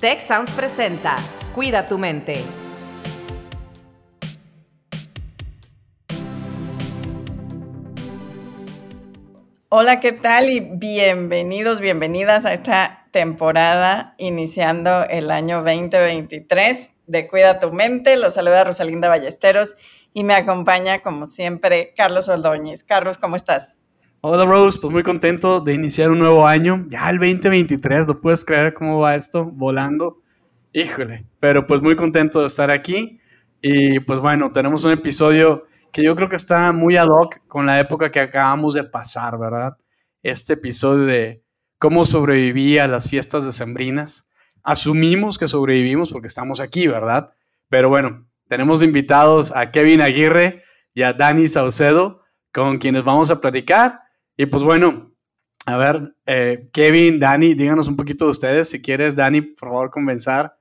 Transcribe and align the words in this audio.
Tech 0.00 0.20
Sounds 0.20 0.52
presenta 0.52 1.16
Cuida 1.56 1.84
tu 1.88 1.98
mente. 1.98 2.44
Hola, 9.70 9.98
¿qué 9.98 10.12
tal? 10.12 10.50
Y 10.50 10.60
bienvenidos, 10.60 11.80
bienvenidas 11.80 12.44
a 12.44 12.54
esta 12.54 13.08
temporada 13.10 14.14
iniciando 14.18 15.02
el 15.02 15.32
año 15.32 15.64
2023 15.64 16.92
de 17.08 17.26
Cuida 17.26 17.58
tu 17.58 17.72
mente. 17.72 18.16
Los 18.16 18.34
saluda 18.34 18.62
Rosalinda 18.62 19.08
Ballesteros 19.08 19.74
y 20.12 20.22
me 20.22 20.34
acompaña, 20.34 21.00
como 21.00 21.26
siempre, 21.26 21.92
Carlos 21.96 22.28
Ordóñez. 22.28 22.84
Carlos, 22.84 23.18
¿cómo 23.18 23.34
estás? 23.34 23.80
Hola 24.20 24.44
Rose, 24.44 24.80
pues 24.80 24.92
muy 24.92 25.04
contento 25.04 25.60
de 25.60 25.74
iniciar 25.74 26.10
un 26.10 26.18
nuevo 26.18 26.44
año. 26.44 26.84
Ya 26.88 27.08
el 27.08 27.18
2023, 27.18 28.08
¿lo 28.08 28.20
puedes 28.20 28.44
creer 28.44 28.74
cómo 28.74 28.98
va 28.98 29.14
esto? 29.14 29.44
Volando. 29.44 30.22
Híjole, 30.72 31.24
pero 31.38 31.68
pues 31.68 31.80
muy 31.82 31.94
contento 31.94 32.40
de 32.40 32.46
estar 32.46 32.68
aquí. 32.72 33.20
Y 33.62 34.00
pues 34.00 34.18
bueno, 34.18 34.50
tenemos 34.50 34.84
un 34.84 34.90
episodio 34.90 35.66
que 35.92 36.02
yo 36.02 36.16
creo 36.16 36.28
que 36.28 36.34
está 36.34 36.72
muy 36.72 36.96
ad 36.96 37.06
hoc 37.06 37.36
con 37.46 37.66
la 37.66 37.78
época 37.78 38.10
que 38.10 38.18
acabamos 38.18 38.74
de 38.74 38.82
pasar, 38.82 39.38
¿verdad? 39.38 39.76
Este 40.24 40.54
episodio 40.54 41.04
de 41.04 41.44
cómo 41.78 42.04
sobreviví 42.04 42.76
a 42.78 42.88
las 42.88 43.08
fiestas 43.08 43.44
decembrinas. 43.44 44.28
Asumimos 44.64 45.38
que 45.38 45.46
sobrevivimos 45.46 46.10
porque 46.10 46.26
estamos 46.26 46.58
aquí, 46.58 46.88
¿verdad? 46.88 47.30
Pero 47.68 47.88
bueno, 47.88 48.26
tenemos 48.48 48.82
invitados 48.82 49.52
a 49.54 49.70
Kevin 49.70 50.02
Aguirre 50.02 50.64
y 50.92 51.02
a 51.02 51.12
Dani 51.12 51.46
Saucedo, 51.46 52.22
con 52.52 52.78
quienes 52.78 53.04
vamos 53.04 53.30
a 53.30 53.40
platicar. 53.40 54.07
Y 54.40 54.46
pues 54.46 54.62
bueno, 54.62 55.12
a 55.66 55.76
ver, 55.76 56.14
eh, 56.24 56.68
Kevin, 56.72 57.18
Dani, 57.18 57.54
díganos 57.54 57.88
un 57.88 57.96
poquito 57.96 58.26
de 58.26 58.30
ustedes. 58.30 58.70
Si 58.70 58.80
quieres, 58.80 59.16
Dani, 59.16 59.42
por 59.42 59.68
favor, 59.68 59.90
comenzar. 59.90 60.56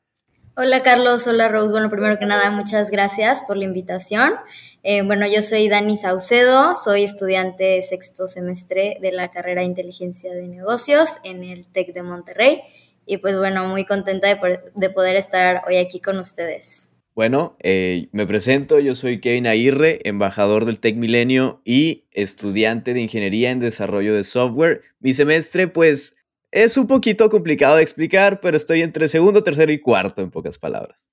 Hola 0.56 0.82
Carlos, 0.82 1.28
hola 1.28 1.48
Rose. 1.48 1.72
Bueno, 1.72 1.92
primero 1.92 2.18
que 2.18 2.26
nada, 2.26 2.50
muchas 2.50 2.90
gracias 2.90 3.44
por 3.46 3.56
la 3.56 3.66
invitación. 3.66 4.34
Eh, 4.82 5.04
bueno, 5.04 5.28
yo 5.28 5.44
soy 5.44 5.70
Dani 5.70 5.96
Saucedo, 5.96 6.74
soy 6.74 7.04
estudiante 7.04 7.84
sexto 7.84 8.28
semestre 8.28 8.98
de 9.00 9.12
la 9.12 9.30
carrera 9.30 9.62
de 9.62 9.68
Inteligencia 9.68 10.34
de 10.34 10.48
Negocios 10.48 11.10
en 11.24 11.44
el 11.44 11.68
TEC 11.68 11.94
de 11.94 12.02
Monterrey. 12.02 12.62
Y 13.06 13.18
pues 13.18 13.38
bueno, 13.38 13.68
muy 13.68 13.86
contenta 13.86 14.28
de, 14.28 14.60
de 14.74 14.90
poder 14.90 15.18
estar 15.18 15.62
hoy 15.68 15.78
aquí 15.78 16.00
con 16.00 16.18
ustedes. 16.18 16.87
Bueno, 17.18 17.58
eh, 17.64 18.10
me 18.12 18.28
presento, 18.28 18.78
yo 18.78 18.94
soy 18.94 19.20
Kevin 19.20 19.48
Aguirre, 19.48 20.02
embajador 20.08 20.66
del 20.66 20.80
Tec 20.80 20.98
Milenio 20.98 21.64
y 21.66 22.06
estudiante 22.12 22.94
de 22.94 23.02
Ingeniería 23.02 23.50
en 23.50 23.60
Desarrollo 23.60 24.14
de 24.14 24.24
Software. 24.24 24.84
Mi 25.00 25.16
semestre, 25.16 25.68
pues, 25.68 26.16
es 26.52 26.78
un 26.78 26.86
poquito 26.86 27.28
complicado 27.32 27.78
de 27.78 27.82
explicar, 27.82 28.40
pero 28.40 28.56
estoy 28.56 28.84
entre 28.84 29.08
segundo, 29.08 29.44
tercero 29.44 29.72
y 29.72 29.82
cuarto, 29.82 30.22
en 30.22 30.30
pocas 30.30 30.60
palabras. 30.60 31.04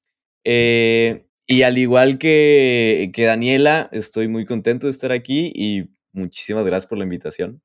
Eh, 0.45 1.25
y 1.47 1.63
al 1.63 1.79
igual 1.79 2.19
que, 2.19 3.11
que 3.15 3.25
Daniela, 3.25 3.89
estoy 3.91 4.29
muy 4.29 4.45
contento 4.45 4.89
de 4.89 4.91
estar 4.91 5.11
aquí 5.11 5.53
y 5.55 5.85
muchísimas 6.13 6.67
gracias 6.67 6.87
por 6.87 6.99
la 6.99 7.05
invitación. 7.05 7.63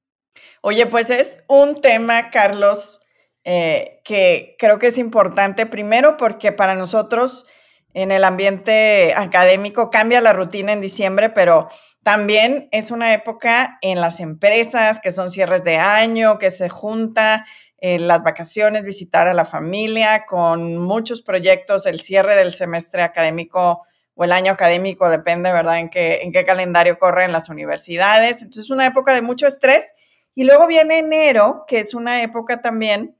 Oye, 0.61 0.85
pues 0.85 1.09
es 1.09 1.43
un 1.49 1.81
tema, 1.81 2.29
Carlos, 2.29 3.01
eh, 3.43 3.99
que 4.05 4.55
creo 4.57 4.79
que 4.79 4.87
es 4.87 4.97
importante, 4.97 5.65
primero 5.65 6.15
porque 6.15 6.53
para 6.53 6.75
nosotros 6.75 7.45
en 7.93 8.11
el 8.11 8.23
ambiente 8.23 9.13
académico 9.15 9.89
cambia 9.89 10.21
la 10.21 10.33
rutina 10.33 10.73
en 10.73 10.81
diciembre, 10.81 11.29
pero 11.29 11.69
también 12.03 12.69
es 12.71 12.91
una 12.91 13.13
época 13.13 13.77
en 13.81 13.99
las 14.01 14.19
empresas 14.19 14.99
que 14.99 15.11
son 15.11 15.31
cierres 15.31 15.63
de 15.63 15.77
año, 15.77 16.39
que 16.39 16.51
se 16.51 16.69
junta 16.69 17.45
en 17.77 18.07
las 18.07 18.23
vacaciones, 18.23 18.83
visitar 18.83 19.27
a 19.27 19.33
la 19.33 19.45
familia, 19.45 20.25
con 20.25 20.77
muchos 20.77 21.21
proyectos, 21.21 21.85
el 21.85 21.99
cierre 21.99 22.35
del 22.35 22.51
semestre 22.51 23.03
académico 23.03 23.83
o 24.15 24.23
el 24.25 24.33
año 24.33 24.51
académico, 24.51 25.09
depende, 25.09 25.51
¿verdad?, 25.51 25.79
en 25.79 25.89
qué, 25.89 26.21
en 26.23 26.33
qué 26.33 26.45
calendario 26.45 26.99
corre 26.99 27.23
en 27.23 27.31
las 27.31 27.47
universidades. 27.47 28.41
Entonces 28.41 28.65
es 28.65 28.69
una 28.69 28.85
época 28.85 29.13
de 29.13 29.21
mucho 29.21 29.47
estrés. 29.47 29.87
Y 30.35 30.43
luego 30.43 30.67
viene 30.67 30.99
enero, 30.99 31.63
que 31.67 31.79
es 31.79 31.93
una 31.93 32.21
época 32.21 32.61
también, 32.61 33.15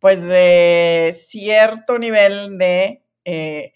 pues, 0.00 0.20
de 0.22 1.14
cierto 1.16 1.98
nivel 1.98 2.58
de 2.58 3.02
eh, 3.24 3.72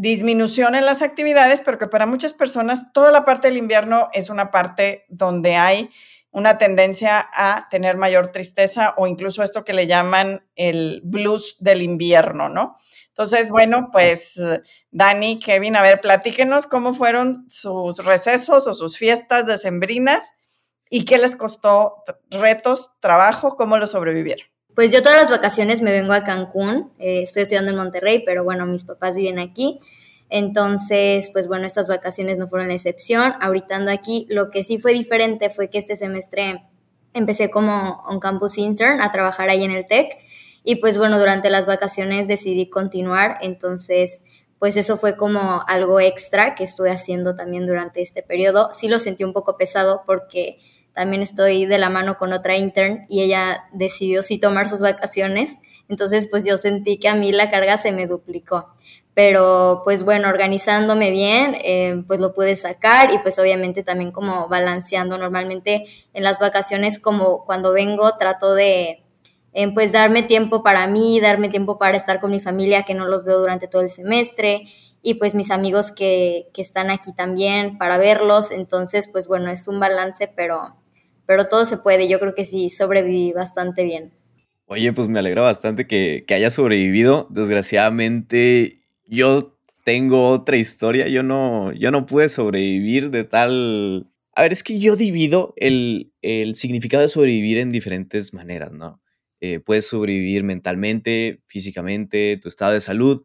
disminución 0.00 0.74
en 0.74 0.86
las 0.86 1.02
actividades, 1.02 1.60
pero 1.60 1.78
que 1.78 1.86
para 1.86 2.06
muchas 2.06 2.32
personas 2.32 2.92
toda 2.92 3.10
la 3.10 3.24
parte 3.24 3.48
del 3.48 3.56
invierno 3.56 4.08
es 4.12 4.30
una 4.30 4.50
parte 4.50 5.04
donde 5.08 5.56
hay 5.56 5.90
una 6.30 6.58
tendencia 6.58 7.28
a 7.32 7.68
tener 7.70 7.96
mayor 7.96 8.28
tristeza 8.28 8.94
o 8.96 9.06
incluso 9.06 9.42
esto 9.42 9.64
que 9.64 9.72
le 9.72 9.86
llaman 9.86 10.46
el 10.56 11.00
blues 11.04 11.56
del 11.58 11.82
invierno, 11.82 12.48
¿no? 12.48 12.76
Entonces, 13.08 13.50
bueno, 13.50 13.88
pues 13.90 14.40
Dani, 14.90 15.40
Kevin, 15.40 15.74
a 15.74 15.82
ver, 15.82 16.00
platíquenos 16.00 16.66
cómo 16.66 16.94
fueron 16.94 17.46
sus 17.48 18.04
recesos 18.04 18.66
o 18.68 18.74
sus 18.74 18.96
fiestas 18.96 19.46
decembrinas 19.46 20.30
y 20.88 21.04
qué 21.04 21.18
les 21.18 21.34
costó 21.34 22.04
retos, 22.30 22.92
trabajo, 23.00 23.56
cómo 23.56 23.76
lo 23.76 23.86
sobrevivieron. 23.88 24.46
Pues 24.78 24.92
yo 24.92 25.02
todas 25.02 25.20
las 25.20 25.28
vacaciones 25.28 25.82
me 25.82 25.90
vengo 25.90 26.12
a 26.12 26.22
Cancún, 26.22 26.92
eh, 27.00 27.22
estoy 27.22 27.42
estudiando 27.42 27.72
en 27.72 27.76
Monterrey, 27.76 28.22
pero 28.24 28.44
bueno, 28.44 28.64
mis 28.64 28.84
papás 28.84 29.16
viven 29.16 29.40
aquí. 29.40 29.80
Entonces, 30.30 31.30
pues 31.32 31.48
bueno, 31.48 31.66
estas 31.66 31.88
vacaciones 31.88 32.38
no 32.38 32.46
fueron 32.46 32.68
la 32.68 32.74
excepción. 32.74 33.34
Ahorita 33.40 33.74
ando 33.74 33.90
aquí, 33.90 34.28
lo 34.30 34.50
que 34.50 34.62
sí 34.62 34.78
fue 34.78 34.92
diferente 34.92 35.50
fue 35.50 35.68
que 35.68 35.78
este 35.78 35.96
semestre 35.96 36.62
empecé 37.12 37.50
como 37.50 38.00
un 38.08 38.20
campus 38.20 38.56
intern 38.56 39.00
a 39.00 39.10
trabajar 39.10 39.50
ahí 39.50 39.64
en 39.64 39.72
el 39.72 39.84
TEC 39.84 40.16
y 40.62 40.76
pues 40.76 40.96
bueno, 40.96 41.18
durante 41.18 41.50
las 41.50 41.66
vacaciones 41.66 42.28
decidí 42.28 42.70
continuar, 42.70 43.38
entonces 43.40 44.22
pues 44.60 44.76
eso 44.76 44.96
fue 44.96 45.16
como 45.16 45.64
algo 45.66 45.98
extra 45.98 46.54
que 46.54 46.62
estuve 46.62 46.92
haciendo 46.92 47.34
también 47.34 47.66
durante 47.66 48.00
este 48.00 48.22
periodo. 48.22 48.72
Sí 48.72 48.86
lo 48.86 49.00
sentí 49.00 49.24
un 49.24 49.32
poco 49.32 49.56
pesado 49.56 50.04
porque 50.06 50.60
también 50.98 51.22
estoy 51.22 51.64
de 51.64 51.78
la 51.78 51.90
mano 51.90 52.16
con 52.16 52.32
otra 52.32 52.56
intern 52.56 53.04
y 53.08 53.22
ella 53.22 53.68
decidió 53.72 54.24
sí 54.24 54.40
tomar 54.40 54.68
sus 54.68 54.80
vacaciones, 54.80 55.58
entonces 55.88 56.26
pues 56.28 56.44
yo 56.44 56.56
sentí 56.56 56.98
que 56.98 57.08
a 57.08 57.14
mí 57.14 57.30
la 57.30 57.52
carga 57.52 57.76
se 57.76 57.92
me 57.92 58.08
duplicó. 58.08 58.72
Pero 59.14 59.82
pues 59.84 60.02
bueno, 60.02 60.28
organizándome 60.28 61.12
bien, 61.12 61.56
eh, 61.62 62.02
pues 62.08 62.18
lo 62.18 62.34
pude 62.34 62.56
sacar 62.56 63.12
y 63.12 63.18
pues 63.18 63.38
obviamente 63.38 63.84
también 63.84 64.10
como 64.10 64.48
balanceando 64.48 65.18
normalmente 65.18 65.86
en 66.14 66.24
las 66.24 66.40
vacaciones 66.40 66.98
como 66.98 67.44
cuando 67.44 67.72
vengo 67.72 68.16
trato 68.18 68.54
de 68.54 69.04
eh, 69.52 69.72
pues 69.72 69.92
darme 69.92 70.24
tiempo 70.24 70.64
para 70.64 70.88
mí, 70.88 71.20
darme 71.20 71.48
tiempo 71.48 71.78
para 71.78 71.96
estar 71.96 72.18
con 72.18 72.32
mi 72.32 72.40
familia 72.40 72.82
que 72.82 72.94
no 72.94 73.06
los 73.06 73.24
veo 73.24 73.38
durante 73.38 73.68
todo 73.68 73.82
el 73.82 73.90
semestre 73.90 74.66
y 75.00 75.14
pues 75.14 75.36
mis 75.36 75.52
amigos 75.52 75.92
que, 75.92 76.48
que 76.52 76.60
están 76.60 76.90
aquí 76.90 77.12
también 77.12 77.78
para 77.78 77.98
verlos, 77.98 78.50
entonces 78.50 79.06
pues 79.06 79.28
bueno, 79.28 79.48
es 79.48 79.68
un 79.68 79.78
balance, 79.78 80.26
pero, 80.34 80.74
pero 81.28 81.46
todo 81.46 81.66
se 81.66 81.76
puede, 81.76 82.08
yo 82.08 82.18
creo 82.18 82.34
que 82.34 82.46
sí 82.46 82.70
sobreviví 82.70 83.32
bastante 83.32 83.84
bien. 83.84 84.14
Oye, 84.64 84.94
pues 84.94 85.08
me 85.08 85.18
alegra 85.18 85.42
bastante 85.42 85.86
que, 85.86 86.24
que 86.26 86.32
haya 86.32 86.50
sobrevivido. 86.50 87.26
Desgraciadamente, 87.28 88.78
yo 89.04 89.58
tengo 89.84 90.30
otra 90.30 90.56
historia. 90.56 91.06
Yo 91.06 91.22
no, 91.22 91.70
yo 91.72 91.90
no 91.90 92.06
pude 92.06 92.30
sobrevivir 92.30 93.10
de 93.10 93.24
tal. 93.24 94.10
A 94.34 94.40
ver, 94.40 94.52
es 94.54 94.62
que 94.62 94.78
yo 94.78 94.96
divido 94.96 95.52
el, 95.58 96.14
el 96.22 96.54
significado 96.54 97.02
de 97.02 97.10
sobrevivir 97.10 97.58
en 97.58 97.72
diferentes 97.72 98.32
maneras, 98.32 98.72
¿no? 98.72 99.02
Eh, 99.42 99.60
puedes 99.60 99.86
sobrevivir 99.86 100.44
mentalmente, 100.44 101.42
físicamente, 101.44 102.38
tu 102.40 102.48
estado 102.48 102.72
de 102.72 102.80
salud. 102.80 103.22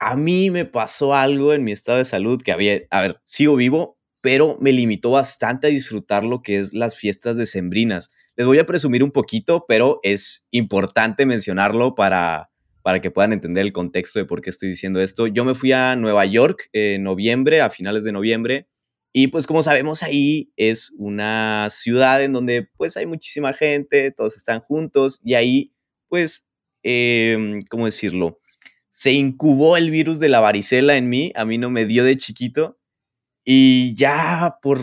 A 0.00 0.16
mí 0.16 0.50
me 0.50 0.64
pasó 0.64 1.14
algo 1.14 1.52
en 1.52 1.62
mi 1.62 1.70
estado 1.70 1.98
de 1.98 2.04
salud 2.04 2.42
que 2.42 2.50
había, 2.50 2.80
a 2.90 3.00
ver, 3.00 3.20
sigo 3.24 3.54
vivo, 3.54 3.96
pero 4.24 4.56
me 4.58 4.72
limitó 4.72 5.10
bastante 5.10 5.66
a 5.66 5.70
disfrutar 5.70 6.24
lo 6.24 6.40
que 6.40 6.58
es 6.58 6.72
las 6.72 6.96
fiestas 6.96 7.36
decembrinas. 7.36 8.08
Les 8.36 8.46
voy 8.46 8.58
a 8.58 8.64
presumir 8.64 9.04
un 9.04 9.10
poquito, 9.10 9.66
pero 9.68 10.00
es 10.02 10.46
importante 10.50 11.26
mencionarlo 11.26 11.94
para, 11.94 12.50
para 12.80 13.02
que 13.02 13.10
puedan 13.10 13.34
entender 13.34 13.66
el 13.66 13.74
contexto 13.74 14.18
de 14.18 14.24
por 14.24 14.40
qué 14.40 14.48
estoy 14.48 14.70
diciendo 14.70 15.02
esto. 15.02 15.26
Yo 15.26 15.44
me 15.44 15.54
fui 15.54 15.72
a 15.72 15.94
Nueva 15.96 16.24
York 16.24 16.70
en 16.72 17.02
noviembre, 17.02 17.60
a 17.60 17.68
finales 17.68 18.02
de 18.02 18.12
noviembre, 18.12 18.66
y 19.12 19.26
pues 19.26 19.46
como 19.46 19.62
sabemos 19.62 20.02
ahí 20.02 20.54
es 20.56 20.90
una 20.96 21.68
ciudad 21.70 22.24
en 22.24 22.32
donde 22.32 22.66
pues 22.78 22.96
hay 22.96 23.04
muchísima 23.04 23.52
gente, 23.52 24.10
todos 24.10 24.38
están 24.38 24.60
juntos, 24.60 25.20
y 25.22 25.34
ahí 25.34 25.74
pues, 26.08 26.46
eh, 26.82 27.60
¿cómo 27.68 27.84
decirlo? 27.84 28.40
Se 28.88 29.12
incubó 29.12 29.76
el 29.76 29.90
virus 29.90 30.18
de 30.18 30.30
la 30.30 30.40
varicela 30.40 30.96
en 30.96 31.10
mí, 31.10 31.30
a 31.34 31.44
mí 31.44 31.58
no 31.58 31.68
me 31.68 31.84
dio 31.84 32.04
de 32.04 32.16
chiquito, 32.16 32.78
y 33.44 33.94
ya 33.94 34.58
por 34.62 34.80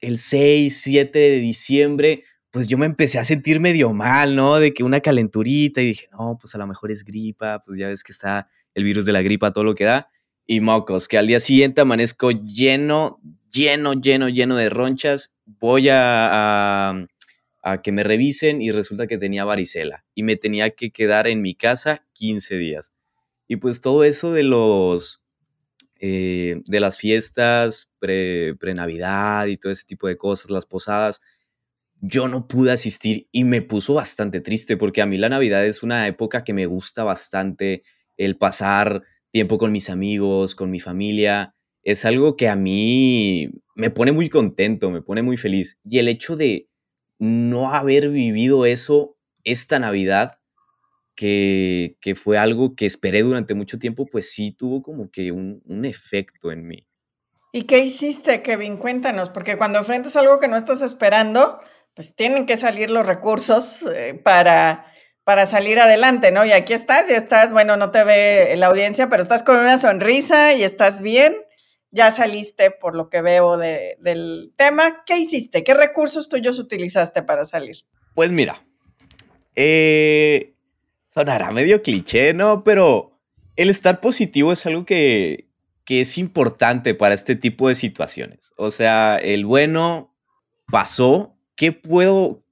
el 0.00 0.18
6, 0.18 0.80
7 0.80 1.18
de 1.18 1.38
diciembre, 1.38 2.24
pues 2.50 2.66
yo 2.68 2.78
me 2.78 2.86
empecé 2.86 3.18
a 3.18 3.24
sentir 3.24 3.60
medio 3.60 3.92
mal, 3.92 4.34
¿no? 4.34 4.58
De 4.58 4.72
que 4.72 4.84
una 4.84 5.00
calenturita 5.00 5.82
y 5.82 5.86
dije, 5.86 6.08
no, 6.12 6.38
pues 6.40 6.54
a 6.54 6.58
lo 6.58 6.66
mejor 6.66 6.90
es 6.90 7.04
gripa, 7.04 7.60
pues 7.64 7.78
ya 7.78 7.88
ves 7.88 8.02
que 8.02 8.12
está 8.12 8.48
el 8.74 8.84
virus 8.84 9.04
de 9.04 9.12
la 9.12 9.22
gripa, 9.22 9.52
todo 9.52 9.64
lo 9.64 9.74
que 9.74 9.84
da. 9.84 10.10
Y 10.46 10.60
mocos, 10.60 11.08
que 11.08 11.18
al 11.18 11.26
día 11.26 11.40
siguiente 11.40 11.82
amanezco 11.82 12.30
lleno, 12.30 13.20
lleno, 13.52 13.92
lleno, 13.92 14.28
lleno 14.28 14.56
de 14.56 14.70
ronchas. 14.70 15.36
Voy 15.44 15.88
a, 15.90 17.06
a, 17.62 17.82
que 17.82 17.92
me 17.92 18.02
revisen 18.02 18.62
y 18.62 18.70
resulta 18.70 19.06
que 19.06 19.18
tenía 19.18 19.44
varicela 19.44 20.04
y 20.14 20.22
me 20.22 20.36
tenía 20.36 20.70
que 20.70 20.90
quedar 20.90 21.26
en 21.26 21.42
mi 21.42 21.54
casa 21.54 22.06
15 22.14 22.56
días. 22.56 22.92
Y 23.46 23.56
pues 23.56 23.80
todo 23.80 24.04
eso 24.04 24.32
de 24.32 24.42
los, 24.42 25.22
eh, 25.98 26.62
de 26.66 26.80
las 26.80 26.98
fiestas 26.98 27.88
pre-Navidad 27.98 29.46
y 29.46 29.56
todo 29.56 29.72
ese 29.72 29.84
tipo 29.84 30.06
de 30.08 30.16
cosas, 30.16 30.50
las 30.50 30.66
posadas, 30.66 31.20
yo 32.00 32.28
no 32.28 32.46
pude 32.46 32.72
asistir 32.72 33.28
y 33.32 33.44
me 33.44 33.62
puso 33.62 33.94
bastante 33.94 34.40
triste 34.40 34.76
porque 34.76 35.02
a 35.02 35.06
mí 35.06 35.18
la 35.18 35.28
Navidad 35.28 35.66
es 35.66 35.82
una 35.82 36.06
época 36.06 36.44
que 36.44 36.52
me 36.52 36.66
gusta 36.66 37.04
bastante, 37.04 37.82
el 38.16 38.36
pasar 38.36 39.02
tiempo 39.30 39.58
con 39.58 39.72
mis 39.72 39.90
amigos, 39.90 40.54
con 40.54 40.70
mi 40.70 40.80
familia, 40.80 41.54
es 41.82 42.04
algo 42.04 42.36
que 42.36 42.48
a 42.48 42.56
mí 42.56 43.50
me 43.74 43.90
pone 43.90 44.12
muy 44.12 44.28
contento, 44.28 44.90
me 44.90 45.02
pone 45.02 45.22
muy 45.22 45.36
feliz. 45.36 45.78
Y 45.84 45.98
el 45.98 46.08
hecho 46.08 46.36
de 46.36 46.68
no 47.18 47.72
haber 47.72 48.10
vivido 48.10 48.66
eso 48.66 49.16
esta 49.44 49.78
Navidad, 49.78 50.38
que, 51.18 52.14
fue 52.14 52.38
algo 52.38 52.76
que 52.76 52.86
esperé 52.86 53.22
durante 53.22 53.54
mucho 53.54 53.78
tiempo, 53.78 54.06
pues 54.06 54.30
sí 54.30 54.52
tuvo 54.52 54.82
como 54.82 55.10
que 55.10 55.32
un, 55.32 55.60
un 55.66 55.84
efecto 55.84 56.52
en 56.52 56.66
mí. 56.66 56.86
¿Y 57.52 57.64
qué 57.64 57.78
hiciste, 57.78 58.40
Kevin? 58.42 58.76
Cuéntanos, 58.76 59.28
porque 59.28 59.56
cuando 59.56 59.80
enfrentas 59.80 60.14
algo 60.14 60.38
que 60.38 60.46
no 60.46 60.56
estás 60.56 60.80
esperando, 60.80 61.58
pues 61.94 62.14
tienen 62.14 62.46
que 62.46 62.56
salir 62.56 62.90
los 62.90 63.04
recursos 63.04 63.82
eh, 63.92 64.14
para, 64.22 64.86
para 65.24 65.46
salir 65.46 65.80
adelante, 65.80 66.30
¿no? 66.30 66.44
Y 66.44 66.52
aquí 66.52 66.72
estás, 66.72 67.08
ya 67.08 67.16
estás, 67.16 67.50
bueno, 67.50 67.76
no 67.76 67.90
te 67.90 68.04
ve 68.04 68.54
la 68.56 68.68
audiencia, 68.68 69.08
pero 69.08 69.22
estás 69.22 69.42
con 69.42 69.56
una 69.56 69.76
sonrisa 69.76 70.52
y 70.54 70.62
estás 70.62 71.02
bien. 71.02 71.34
Ya 71.90 72.12
saliste, 72.12 72.70
por 72.70 72.94
lo 72.94 73.08
que 73.08 73.22
veo 73.22 73.56
del 73.56 74.52
tema. 74.56 75.02
¿Qué 75.06 75.16
hiciste? 75.16 75.64
¿Qué 75.64 75.74
recursos 75.74 76.28
tuyos 76.28 76.58
utilizaste 76.58 77.22
para 77.22 77.46
salir? 77.46 77.78
Pues 78.14 78.30
mira, 78.30 78.62
eh, 79.56 80.54
sonará 81.08 81.50
medio 81.50 81.82
cliché, 81.82 82.32
¿no? 82.34 82.64
Pero 82.64 83.20
el 83.56 83.70
estar 83.70 84.00
positivo 84.00 84.52
es 84.52 84.64
algo 84.66 84.84
que, 84.84 85.48
que 85.84 86.00
es 86.00 86.18
importante 86.18 86.94
para 86.94 87.14
este 87.14 87.36
tipo 87.36 87.68
de 87.68 87.74
situaciones. 87.74 88.52
O 88.56 88.70
sea, 88.70 89.16
el 89.16 89.44
bueno 89.44 90.14
pasó 90.70 91.38
¿qué 91.58 91.72
puedo, 91.72 92.46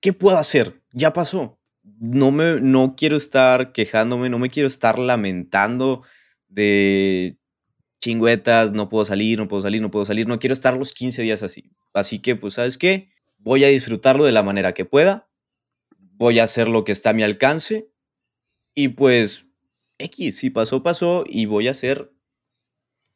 qué 0.00 0.12
puedo 0.12 0.36
hacer? 0.36 0.82
Ya 0.92 1.14
pasó. 1.14 1.58
No, 2.00 2.30
me, 2.30 2.60
no 2.60 2.94
quiero 2.96 3.16
estar 3.16 3.72
quejándome, 3.72 4.28
no 4.28 4.38
me 4.38 4.50
quiero 4.50 4.66
estar 4.66 4.98
lamentando 4.98 6.02
de 6.48 7.38
chingüetas, 8.00 8.72
no 8.72 8.88
puedo 8.88 9.04
salir, 9.04 9.38
no 9.38 9.48
puedo 9.48 9.62
salir, 9.62 9.80
no 9.80 9.90
puedo 9.90 10.04
salir, 10.04 10.26
no 10.28 10.38
quiero 10.38 10.52
estar 10.52 10.76
los 10.76 10.92
15 10.92 11.22
días 11.22 11.42
así. 11.42 11.70
Así 11.94 12.18
que, 12.18 12.36
pues, 12.36 12.54
¿sabes 12.54 12.78
qué? 12.78 13.10
Voy 13.38 13.64
a 13.64 13.68
disfrutarlo 13.68 14.24
de 14.24 14.32
la 14.32 14.42
manera 14.42 14.74
que 14.74 14.84
pueda, 14.84 15.28
voy 15.96 16.40
a 16.40 16.44
hacer 16.44 16.68
lo 16.68 16.84
que 16.84 16.92
está 16.92 17.10
a 17.10 17.14
mi 17.14 17.22
alcance 17.22 17.88
y 18.78 18.90
pues, 18.90 19.44
X, 19.98 20.38
si 20.38 20.50
pasó, 20.50 20.84
pasó 20.84 21.24
y 21.26 21.46
voy 21.46 21.66
a 21.66 21.72
hacer 21.72 22.12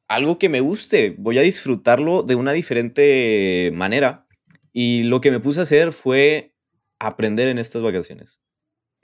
algo 0.09 0.37
que 0.37 0.49
me 0.49 0.59
guste, 0.59 1.15
voy 1.17 1.39
a 1.39 1.43
disfrutarlo 1.43 2.25
de 2.25 2.35
una 2.35 2.51
diferente 2.51 3.71
manera 3.73 4.27
y 4.73 5.05
lo 5.05 5.21
que 5.21 5.31
me 5.31 5.39
puse 5.39 5.61
a 5.61 5.63
hacer 5.63 5.93
fue 5.93 6.57
aprender 6.99 7.47
en 7.47 7.59
estas 7.59 7.81
vacaciones. 7.81 8.41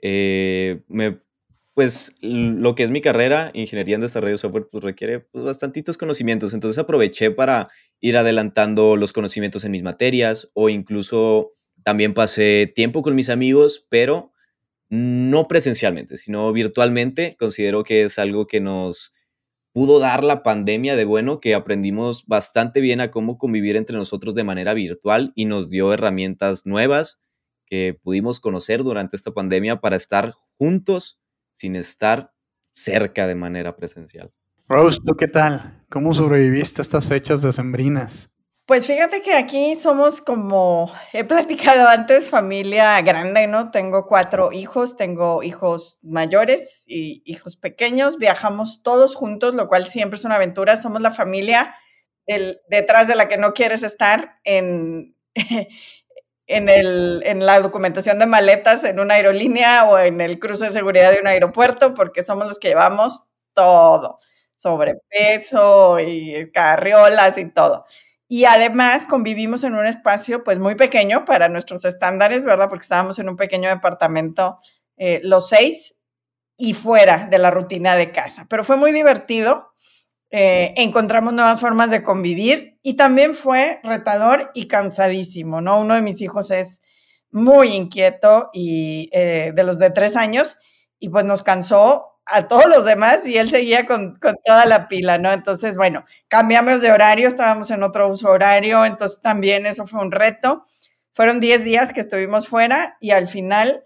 Eh, 0.01 0.81
me, 0.89 1.21
pues 1.75 2.13
lo 2.19 2.75
que 2.75 2.83
es 2.83 2.89
mi 2.89 2.99
carrera, 2.99 3.51
ingeniería 3.53 3.95
en 3.95 4.01
desarrollo 4.01 4.33
de 4.33 4.39
software, 4.39 4.67
pues 4.69 4.83
requiere 4.83 5.21
pues, 5.21 5.45
bastantitos 5.45 5.97
conocimientos. 5.97 6.53
Entonces 6.53 6.77
aproveché 6.77 7.31
para 7.31 7.69
ir 8.01 8.17
adelantando 8.17 8.97
los 8.97 9.13
conocimientos 9.13 9.63
en 9.63 9.71
mis 9.71 9.83
materias 9.83 10.49
o 10.55 10.67
incluso 10.67 11.53
también 11.85 12.13
pasé 12.13 12.69
tiempo 12.75 13.01
con 13.01 13.15
mis 13.15 13.29
amigos, 13.29 13.87
pero 13.87 14.33
no 14.89 15.47
presencialmente, 15.47 16.17
sino 16.17 16.51
virtualmente. 16.51 17.35
Considero 17.39 17.83
que 17.83 18.03
es 18.03 18.19
algo 18.19 18.47
que 18.47 18.59
nos 18.59 19.13
pudo 19.71 19.99
dar 19.99 20.23
la 20.23 20.43
pandemia 20.43 20.95
de 20.95 21.05
bueno 21.05 21.39
que 21.39 21.53
aprendimos 21.53 22.25
bastante 22.25 22.81
bien 22.81 23.01
a 23.01 23.11
cómo 23.11 23.37
convivir 23.37 23.75
entre 23.75 23.95
nosotros 23.95 24.33
de 24.33 24.43
manera 24.43 24.73
virtual 24.73 25.31
y 25.35 25.45
nos 25.45 25.69
dio 25.69 25.93
herramientas 25.93 26.65
nuevas 26.65 27.19
que 27.65 27.97
pudimos 28.01 28.39
conocer 28.39 28.83
durante 28.83 29.15
esta 29.15 29.31
pandemia 29.31 29.79
para 29.79 29.95
estar 29.95 30.33
juntos 30.57 31.19
sin 31.53 31.75
estar 31.75 32.31
cerca 32.71 33.27
de 33.27 33.35
manera 33.35 33.75
presencial. 33.75 34.31
Rose, 34.67 34.99
¿tú 35.05 35.15
qué 35.15 35.27
tal? 35.27 35.83
¿Cómo 35.89 36.13
sobreviviste 36.13 36.81
a 36.81 36.83
estas 36.83 37.07
fechas 37.09 37.41
decembrinas? 37.41 38.33
Pues 38.69 38.85
fíjate 38.85 39.23
que 39.23 39.33
aquí 39.33 39.75
somos 39.77 40.21
como 40.21 40.93
he 41.11 41.23
platicado 41.23 41.87
antes, 41.87 42.29
familia 42.29 43.01
grande, 43.01 43.47
¿no? 43.47 43.71
Tengo 43.71 44.05
cuatro 44.05 44.51
hijos, 44.51 44.95
tengo 44.95 45.41
hijos 45.41 45.97
mayores 46.03 46.83
y 46.85 47.23
hijos 47.25 47.57
pequeños, 47.57 48.19
viajamos 48.19 48.83
todos 48.83 49.15
juntos, 49.15 49.55
lo 49.55 49.67
cual 49.67 49.87
siempre 49.87 50.17
es 50.17 50.23
una 50.23 50.35
aventura. 50.35 50.77
Somos 50.79 51.01
la 51.01 51.09
familia 51.09 51.75
detrás 52.69 53.07
de 53.07 53.15
la 53.15 53.27
que 53.27 53.37
no 53.37 53.55
quieres 53.55 53.81
estar 53.81 54.37
en, 54.43 55.15
en, 56.45 56.69
el, 56.69 57.23
en 57.25 57.47
la 57.47 57.59
documentación 57.61 58.19
de 58.19 58.27
maletas 58.27 58.83
en 58.83 58.99
una 58.99 59.15
aerolínea 59.15 59.89
o 59.89 59.97
en 59.97 60.21
el 60.21 60.37
cruce 60.37 60.65
de 60.65 60.71
seguridad 60.71 61.11
de 61.11 61.21
un 61.21 61.27
aeropuerto, 61.27 61.95
porque 61.95 62.23
somos 62.23 62.47
los 62.47 62.59
que 62.59 62.67
llevamos 62.67 63.23
todo, 63.53 64.19
sobrepeso 64.57 65.99
y 65.99 66.51
carriolas 66.51 67.35
y 67.39 67.49
todo. 67.51 67.85
Y 68.31 68.45
además 68.45 69.07
convivimos 69.07 69.63
en 69.63 69.73
un 69.73 69.87
espacio 69.87 70.43
pues 70.43 70.59
muy 70.59 70.75
pequeño 70.75 71.25
para 71.25 71.49
nuestros 71.49 71.83
estándares, 71.83 72.45
¿verdad? 72.45 72.69
Porque 72.69 72.83
estábamos 72.83 73.17
en 73.17 73.27
un 73.27 73.35
pequeño 73.35 73.69
departamento 73.69 74.59
eh, 74.97 75.19
los 75.23 75.49
seis 75.49 75.95
y 76.55 76.75
fuera 76.75 77.27
de 77.27 77.39
la 77.39 77.49
rutina 77.49 77.95
de 77.95 78.11
casa. 78.11 78.45
Pero 78.47 78.63
fue 78.63 78.77
muy 78.77 78.91
divertido. 78.91 79.73
Eh, 80.29 80.75
encontramos 80.77 81.33
nuevas 81.33 81.59
formas 81.59 81.89
de 81.89 82.03
convivir 82.03 82.77
y 82.83 82.95
también 82.95 83.33
fue 83.33 83.79
retador 83.81 84.51
y 84.53 84.67
cansadísimo, 84.67 85.59
¿no? 85.59 85.79
Uno 85.79 85.95
de 85.95 86.01
mis 86.01 86.21
hijos 86.21 86.51
es 86.51 86.79
muy 87.31 87.69
inquieto 87.69 88.51
y 88.53 89.09
eh, 89.11 89.53
de 89.55 89.63
los 89.63 89.79
de 89.79 89.89
tres 89.89 90.15
años 90.15 90.55
y 90.99 91.09
pues 91.09 91.25
nos 91.25 91.41
cansó 91.41 92.18
a 92.31 92.47
todos 92.47 92.65
los 92.67 92.85
demás 92.85 93.25
y 93.25 93.37
él 93.37 93.49
seguía 93.49 93.85
con, 93.85 94.19
toda 94.45 94.65
la 94.65 94.87
pila, 94.87 95.17
¿no? 95.17 95.31
Entonces, 95.31 95.77
bueno, 95.77 96.05
cambiamos 96.27 96.81
de 96.81 96.91
horario, 96.91 97.27
estábamos 97.27 97.71
en 97.71 97.83
otro 97.83 98.07
uso 98.07 98.29
horario, 98.29 98.85
entonces 98.85 99.21
también 99.21 99.65
eso 99.65 99.87
fue 99.87 100.01
un 100.01 100.11
reto. 100.11 100.65
Fueron 101.13 101.39
10 101.39 101.63
días 101.63 101.93
que 101.93 102.01
estuvimos 102.01 102.47
fuera 102.47 102.97
y 102.99 103.11
al 103.11 103.27
final 103.27 103.83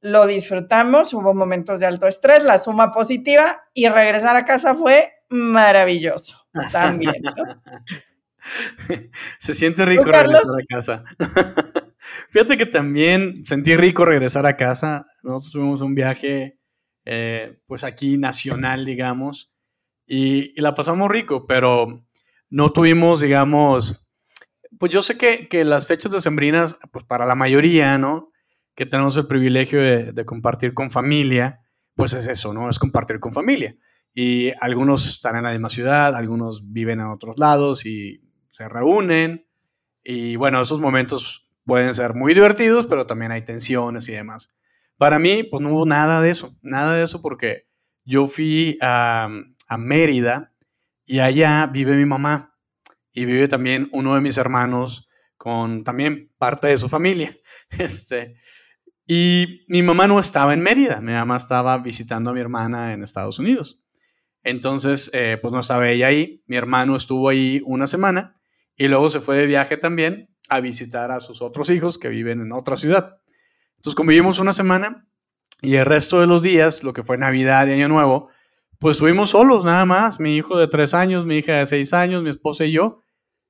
lo 0.00 0.26
disfrutamos, 0.26 1.12
hubo 1.14 1.34
momentos 1.34 1.80
de 1.80 1.86
alto 1.86 2.06
estrés, 2.06 2.44
la 2.44 2.58
suma 2.58 2.92
positiva 2.92 3.64
y 3.74 3.88
regresar 3.88 4.36
a 4.36 4.44
casa 4.44 4.74
fue 4.74 5.12
maravilloso 5.28 6.46
también. 6.72 7.22
Se 9.38 9.54
siente 9.54 9.84
rico 9.84 10.04
regresar 10.04 10.44
a 10.60 10.66
casa. 10.68 11.04
Fíjate 12.30 12.56
que 12.56 12.66
también 12.66 13.44
sentí 13.44 13.74
rico 13.76 14.04
regresar 14.04 14.46
a 14.46 14.56
casa. 14.56 15.06
Nosotros 15.22 15.52
tuvimos 15.52 15.80
un 15.80 15.94
viaje 15.94 16.58
eh, 17.06 17.60
pues 17.66 17.84
aquí 17.84 18.18
nacional, 18.18 18.84
digamos, 18.84 19.52
y, 20.06 20.60
la 20.60 20.74
pasamos 20.74 21.10
rico, 21.10 21.46
pero 21.46 22.04
no 22.50 22.72
tuvimos, 22.72 23.20
digamos, 23.20 24.04
pues 24.78 24.92
yo 24.92 25.02
sé 25.02 25.16
que, 25.16 25.48
que 25.48 25.64
las 25.64 25.86
fechas 25.86 26.10
decembrinas, 26.10 26.78
pues 26.92 27.04
para 27.04 27.24
la 27.24 27.36
mayoría, 27.36 27.96
¿no? 27.96 28.32
Que 28.74 28.86
tenemos 28.86 29.16
el 29.16 29.28
privilegio 29.28 29.80
de, 29.80 30.24
compartir 30.24 30.74
con 30.74 30.90
familia, 30.90 31.60
pues 31.94 32.12
es 32.12 32.26
eso, 32.26 32.52
¿no? 32.52 32.68
Es 32.68 32.78
compartir 32.78 33.20
con 33.20 33.32
familia. 33.32 33.76
Y 34.12 34.52
algunos 34.60 35.08
están 35.08 35.36
en 35.36 35.44
la 35.44 35.52
misma 35.52 35.68
ciudad, 35.68 36.14
algunos 36.14 36.72
viven 36.72 37.00
en 37.00 37.06
otros 37.06 37.38
lados 37.38 37.86
y 37.86 38.20
se 38.50 38.68
reúnen. 38.68 39.46
Y 40.02 40.36
bueno, 40.36 40.60
esos 40.60 40.80
momentos 40.80 41.48
pueden 41.64 41.94
ser 41.94 42.14
muy 42.14 42.34
divertidos, 42.34 42.86
pero 42.86 43.06
también 43.06 43.32
hay 43.32 43.42
tensiones 43.42 44.08
y 44.08 44.12
demás. 44.12 44.56
Para 44.98 45.18
mí, 45.18 45.42
pues 45.42 45.62
no 45.62 45.70
hubo 45.70 45.86
nada 45.86 46.20
de 46.20 46.30
eso, 46.30 46.56
nada 46.62 46.94
de 46.94 47.02
eso 47.02 47.20
porque 47.20 47.66
yo 48.04 48.26
fui 48.26 48.78
a, 48.80 49.28
Mérida 49.78 50.54
y 51.04 51.18
allá 51.18 51.66
vive 51.66 51.96
mi 51.96 52.06
mamá 52.06 52.56
y 53.12 53.24
vive 53.24 53.48
también 53.48 53.88
uno 53.92 54.14
de 54.14 54.20
mis 54.20 54.38
hermanos 54.38 55.08
con 55.36 55.82
también 55.82 56.32
parte 56.38 56.68
de 56.68 56.78
su 56.78 56.88
familia. 56.88 57.36
Este, 57.78 58.36
y 59.08 59.64
mi 59.66 59.82
mamá 59.82 60.06
no 60.06 60.20
estaba 60.20 60.54
en 60.54 60.60
Mérida, 60.60 61.00
mi 61.00 61.12
mamá 61.12 61.36
estaba 61.36 61.76
visitando 61.78 62.30
a 62.30 62.32
mi 62.32 62.38
hermana 62.38 62.92
en 62.92 63.02
Estados 63.02 63.40
Unidos. 63.40 63.84
Entonces, 64.44 65.10
eh, 65.12 65.36
pues 65.42 65.52
no 65.52 65.58
estaba 65.58 65.90
ella 65.90 66.06
ahí, 66.06 66.44
mi 66.46 66.54
hermano 66.54 66.94
estuvo 66.94 67.28
ahí 67.28 67.60
una 67.64 67.88
semana 67.88 68.40
y 68.76 68.86
luego 68.86 69.10
se 69.10 69.18
fue 69.18 69.36
de 69.36 69.46
viaje 69.46 69.76
también 69.76 70.30
a 70.48 70.60
visitar 70.60 71.10
a 71.10 71.18
sus 71.18 71.42
otros 71.42 71.70
hijos 71.70 71.98
que 71.98 72.08
viven 72.08 72.40
en 72.40 72.52
otra 72.52 72.76
ciudad. 72.76 73.16
Entonces 73.76 73.94
convivimos 73.94 74.38
una 74.38 74.52
semana 74.52 75.06
y 75.62 75.76
el 75.76 75.86
resto 75.86 76.20
de 76.20 76.26
los 76.26 76.42
días, 76.42 76.82
lo 76.82 76.92
que 76.92 77.02
fue 77.02 77.18
Navidad 77.18 77.66
y 77.66 77.72
Año 77.72 77.88
Nuevo, 77.88 78.28
pues 78.78 78.96
estuvimos 78.96 79.30
solos 79.30 79.64
nada 79.64 79.86
más, 79.86 80.20
mi 80.20 80.36
hijo 80.36 80.58
de 80.58 80.68
tres 80.68 80.92
años, 80.92 81.24
mi 81.24 81.36
hija 81.36 81.54
de 81.54 81.66
seis 81.66 81.92
años, 81.92 82.22
mi 82.22 82.30
esposa 82.30 82.64
y 82.64 82.72
yo. 82.72 83.02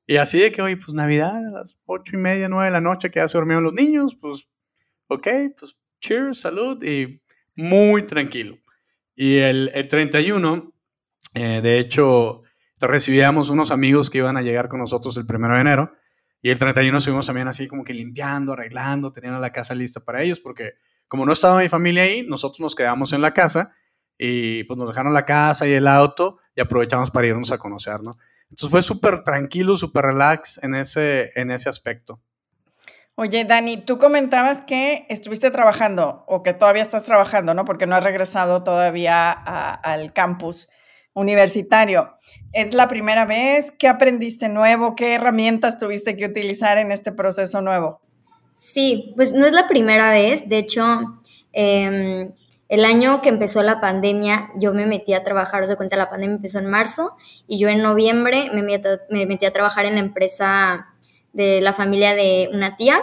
Y 0.07 0.17
así 0.17 0.39
de 0.39 0.53
que, 0.53 0.63
oye, 0.63 0.77
pues 0.77 0.95
Navidad 0.95 1.37
a 1.37 1.51
las 1.51 1.77
ocho 1.85 2.15
y 2.15 2.19
media, 2.19 2.49
nueve 2.49 2.67
de 2.67 2.73
la 2.73 2.81
noche, 2.81 3.11
que 3.11 3.19
ya 3.19 3.27
se 3.27 3.39
durmieron 3.39 3.65
los 3.65 3.73
niños, 3.73 4.15
pues, 4.15 4.49
ok, 5.09 5.29
pues 5.59 5.77
cheers, 6.01 6.41
salud 6.41 6.83
y 6.85 7.21
muy 7.57 8.03
tranquilo. 8.03 8.59
Y 9.17 9.39
el, 9.39 9.71
31, 9.89 10.73
eh, 11.35 11.61
de 11.61 11.79
hecho, 11.81 12.43
recibíamos 12.79 13.51
unos 13.51 13.71
amigos 13.71 14.11
que 14.11 14.19
iban 14.19 14.37
a 14.37 14.43
llegar 14.43 14.69
con 14.69 14.79
nosotros 14.79 15.17
el 15.17 15.25
1 15.29 15.55
de 15.55 15.61
enero. 15.61 15.93
Y 16.47 16.51
el 16.51 16.61
31 16.61 16.99
estuvimos 16.99 17.27
también 17.27 17.49
así 17.49 17.67
como 17.67 17.83
que 17.83 17.93
limpiando, 17.93 18.53
arreglando, 18.53 19.11
teniendo 19.11 19.41
la 19.41 19.51
casa 19.51 19.75
lista 19.75 19.99
para 19.99 20.23
ellos, 20.23 20.39
porque 20.39 20.75
como 21.09 21.27
no 21.27 21.33
estaba 21.33 21.59
mi 21.59 21.67
familia 21.67 22.05
ahí, 22.05 22.25
nosotros 22.25 22.61
nos 22.61 22.77
quedamos 22.77 23.13
en 23.13 23.21
la 23.21 23.35
casa 23.35 23.75
y 24.17 24.63
pues 24.63 24.79
nos 24.79 24.87
dejaron 24.87 25.13
la 25.13 25.25
casa 25.25 25.67
y 25.67 25.73
el 25.73 25.89
auto 25.89 26.39
y 26.55 26.61
aprovechamos 26.61 27.11
para 27.11 27.27
irnos 27.27 27.51
a 27.51 27.59
conocer, 27.59 28.01
¿no? 28.01 28.13
Entonces 28.43 28.71
fue 28.71 28.81
súper 28.83 29.25
tranquilo, 29.25 29.77
súper 29.77 30.05
relax 30.05 30.63
en 30.63 30.77
ese, 30.77 31.33
en 31.35 31.51
ese 31.51 31.69
aspecto. 31.69 32.21
Oye, 33.17 33.45
Dani, 33.45 33.79
tú 33.79 33.99
comentabas 33.99 34.63
que 34.69 35.05
estuviste 35.09 35.51
trabajando 35.51 36.23
o 36.29 36.45
que 36.45 36.53
todavía 36.55 36.83
estás 36.83 37.03
trabajando, 37.03 37.55
¿no? 37.55 37.65
Porque 37.65 37.89
no 37.89 37.97
has 37.97 38.05
regresado 38.05 38.63
todavía 38.63 39.33
al 39.33 40.13
campus 40.13 40.69
universitario. 41.17 42.13
¿Es 42.53 42.75
la 42.75 42.89
primera 42.89 43.25
vez? 43.25 43.73
¿Qué 43.73 43.89
aprendiste 43.89 44.49
nuevo? 44.49 44.95
¿Qué 44.95 45.15
herramientas 45.15 45.79
tuviste 45.79 46.17
que 46.17 46.27
utilizar 46.27 46.79
en 46.79 46.93
este 46.93 47.11
proceso 47.11 47.63
nuevo? 47.63 48.01
Sí, 48.59 49.15
pues 49.17 49.33
no 49.33 49.47
es 49.47 49.53
la 49.53 49.67
primera 49.67 50.11
vez. 50.11 50.47
De 50.47 50.59
hecho, 50.59 50.85
em, 51.53 52.33
el 52.69 52.85
año 52.85 53.23
que 53.23 53.31
empezó 53.31 53.63
la 53.63 53.81
pandemia, 53.81 54.51
yo 54.57 54.75
me 54.75 54.87
metí 54.87 55.15
a 55.15 55.25
trabajar, 55.25 55.63
os 55.63 55.71
de 55.71 55.77
cuenta, 55.77 55.97
la 55.97 56.11
pandemia 56.11 56.37
empezó 56.37 56.59
en 56.59 56.67
marzo 56.67 57.17
y 57.49 57.59
yo 57.59 57.69
en 57.69 57.83
noviembre 57.83 58.51
me 58.53 58.63
metí, 59.27 59.47
a 59.47 59.53
trabajar 59.53 59.87
en 59.87 59.95
la 59.95 60.01
empresa 60.01 60.89
de 61.33 61.63
la 61.63 61.73
familia 61.73 62.15
de 62.15 62.51
una 62.53 62.77
tía. 62.77 63.01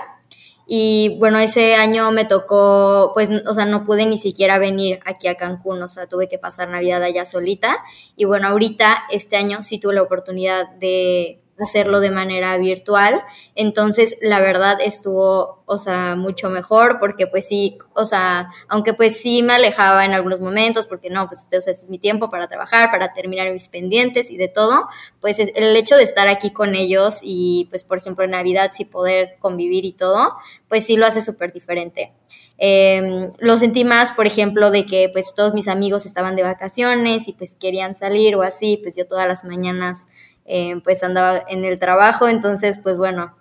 Y 0.65 1.17
bueno, 1.19 1.39
ese 1.39 1.75
año 1.75 2.11
me 2.11 2.25
tocó, 2.25 3.11
pues, 3.13 3.29
o 3.45 3.53
sea, 3.53 3.65
no 3.65 3.83
pude 3.83 4.05
ni 4.05 4.17
siquiera 4.17 4.57
venir 4.59 4.99
aquí 5.05 5.27
a 5.27 5.35
Cancún, 5.35 5.81
o 5.81 5.87
sea, 5.87 6.07
tuve 6.07 6.29
que 6.29 6.39
pasar 6.39 6.69
Navidad 6.69 7.03
allá 7.03 7.25
solita. 7.25 7.83
Y 8.15 8.25
bueno, 8.25 8.47
ahorita, 8.47 9.03
este 9.11 9.35
año 9.35 9.61
sí 9.61 9.79
tuve 9.79 9.93
la 9.95 10.01
oportunidad 10.01 10.69
de 10.79 11.42
hacerlo 11.59 11.99
de 11.99 12.11
manera 12.11 12.57
virtual. 12.57 13.23
Entonces, 13.55 14.17
la 14.21 14.39
verdad 14.39 14.79
estuvo, 14.81 15.63
o 15.65 15.77
sea, 15.77 16.15
mucho 16.15 16.49
mejor 16.49 16.99
porque 16.99 17.27
pues 17.27 17.47
sí, 17.47 17.77
o 17.93 18.05
sea, 18.05 18.51
aunque 18.67 18.93
pues 18.93 19.17
sí 19.17 19.43
me 19.43 19.53
alejaba 19.53 20.05
en 20.05 20.13
algunos 20.13 20.39
momentos 20.39 20.87
porque 20.87 21.09
no, 21.09 21.27
pues 21.27 21.47
ese 21.51 21.71
es 21.71 21.89
mi 21.89 21.99
tiempo 21.99 22.29
para 22.29 22.47
trabajar, 22.47 22.91
para 22.91 23.13
terminar 23.13 23.51
mis 23.51 23.69
pendientes 23.69 24.31
y 24.31 24.37
de 24.37 24.47
todo, 24.47 24.87
pues 25.21 25.39
el 25.39 25.75
hecho 25.75 25.95
de 25.95 26.03
estar 26.03 26.27
aquí 26.27 26.51
con 26.51 26.75
ellos 26.75 27.19
y 27.21 27.67
pues 27.69 27.83
por 27.83 27.97
ejemplo 27.97 28.25
en 28.25 28.31
Navidad 28.31 28.71
sí 28.73 28.85
poder 28.85 29.37
convivir 29.39 29.85
y 29.85 29.93
todo, 29.93 30.33
pues 30.67 30.85
sí 30.85 30.97
lo 30.97 31.05
hace 31.05 31.21
súper 31.21 31.53
diferente. 31.53 32.13
Em, 32.57 33.29
lo 33.39 33.57
sentí 33.57 33.83
más, 33.83 34.11
por 34.11 34.27
ejemplo, 34.27 34.69
de 34.71 34.85
que 34.85 35.09
pues 35.11 35.33
todos 35.33 35.53
mis 35.53 35.67
amigos 35.67 36.05
estaban 36.05 36.35
de 36.35 36.43
vacaciones 36.43 37.27
y 37.27 37.33
pues 37.33 37.55
querían 37.55 37.97
salir 37.97 38.35
o 38.35 38.43
así, 38.43 38.79
pues 38.81 38.95
yo 38.95 39.07
todas 39.07 39.27
las 39.27 39.43
mañanas 39.43 40.05
eh, 40.45 40.79
pues 40.83 41.03
andaba 41.03 41.43
en 41.47 41.65
el 41.65 41.79
trabajo, 41.79 42.27
entonces 42.27 42.79
pues 42.81 42.97
bueno, 42.97 43.35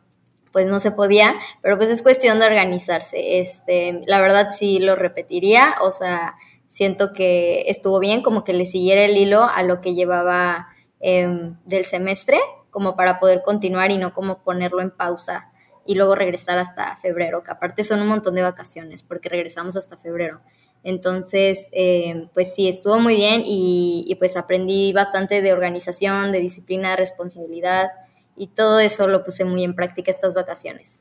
pues 0.53 0.67
no 0.67 0.79
se 0.81 0.93
podía, 0.93 1.35
pero 1.63 1.77
pues 1.79 1.89
es 1.89 2.03
cuestión 2.03 2.39
de 2.39 2.47
organizarse. 2.47 3.41
Este, 3.41 4.01
la 4.07 4.21
verdad 4.21 4.49
sí 4.51 4.79
lo 4.79 4.95
repetiría, 4.95 5.75
o 5.81 5.91
sea, 5.91 6.37
siento 6.69 7.13
que 7.13 7.65
estuvo 7.67 7.99
bien, 7.99 8.23
como 8.23 8.45
que 8.45 8.53
le 8.53 8.67
siguiera 8.67 9.03
el 9.03 9.17
hilo 9.17 9.45
a 9.45 9.63
lo 9.63 9.81
que 9.81 9.95
llevaba 9.95 10.69
em, 11.01 11.57
del 11.65 11.85
semestre, 11.85 12.39
como 12.71 12.97
para 12.97 13.19
poder 13.19 13.43
continuar 13.43 13.91
y 13.91 13.99
no 13.99 14.15
como 14.15 14.43
ponerlo 14.43 14.81
en 14.81 14.91
pausa 14.91 15.51
y 15.85 15.97
luego 15.97 16.15
regresar 16.15 16.59
hasta 16.59 16.97
febrero, 16.97 17.43
que 17.43 17.51
aparte 17.51 17.83
son 17.85 18.01
un 18.01 18.09
montón 18.09 18.35
de 18.35 18.43
vacaciones, 18.43 19.03
porque 19.03 19.29
regresamos 19.29 19.77
hasta 19.77 19.97
febrero. 19.97 20.41
Entonces, 20.85 21.69
eh, 21.73 22.29
pues 22.35 22.55
sí, 22.55 22.69
estuvo 22.69 22.99
muy 22.99 23.15
bien 23.15 23.43
y, 23.45 24.15
pues 24.19 24.37
aprendí 24.37 24.93
bastante 24.93 25.41
de 25.41 25.53
organización, 25.53 26.33
de 26.33 26.41
disciplina, 26.41 26.97
responsabilidad 26.97 27.91
y 28.37 28.49
todo 28.49 28.81
eso 28.81 29.07
lo 29.07 29.25
puse 29.25 29.45
muy 29.45 29.63
en 29.63 29.75
práctica 29.75 30.11
estas 30.11 30.35
vacaciones. 30.35 31.01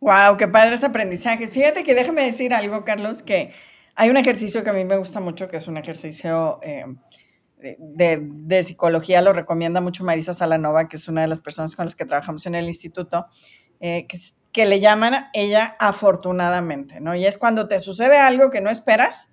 Wow, 0.00 0.36
qué 0.36 0.48
padres 0.48 0.82
aprendizajes. 0.84 1.54
Fíjate 1.54 1.82
que 1.82 1.94
déjame 1.94 2.24
decir 2.24 2.52
algo, 2.52 2.84
Carlos, 2.84 3.22
que 3.22 3.52
hay 3.94 4.10
un 4.10 4.16
ejercicio 4.16 4.64
que 4.64 4.70
a 4.70 4.72
mí 4.72 4.84
me 4.84 4.96
gusta 4.96 5.20
mucho, 5.20 5.48
que 5.48 5.56
es 5.56 5.68
un 5.68 5.76
ejercicio 5.76 6.58
eh, 6.62 6.84
de, 7.78 8.62
psicología, 8.62 9.22
lo 9.22 9.32
recomienda 9.32 9.80
mucho 9.80 10.04
Marisa 10.04 10.34
Salanova, 10.34 10.88
que 10.88 10.96
es 10.96 11.08
una 11.08 11.22
de 11.22 11.28
las 11.28 11.40
personas 11.40 11.74
con 11.74 11.86
las 11.86 11.94
que 11.94 12.04
trabajamos 12.04 12.44
en 12.46 12.54
el 12.54 12.66
instituto, 12.66 13.26
eh, 13.80 14.06
que 14.54 14.66
le 14.66 14.78
llaman 14.78 15.30
ella 15.32 15.76
afortunadamente, 15.80 17.00
¿no? 17.00 17.16
Y 17.16 17.26
es 17.26 17.38
cuando 17.38 17.66
te 17.66 17.80
sucede 17.80 18.18
algo 18.18 18.50
que 18.50 18.60
no 18.60 18.70
esperas, 18.70 19.28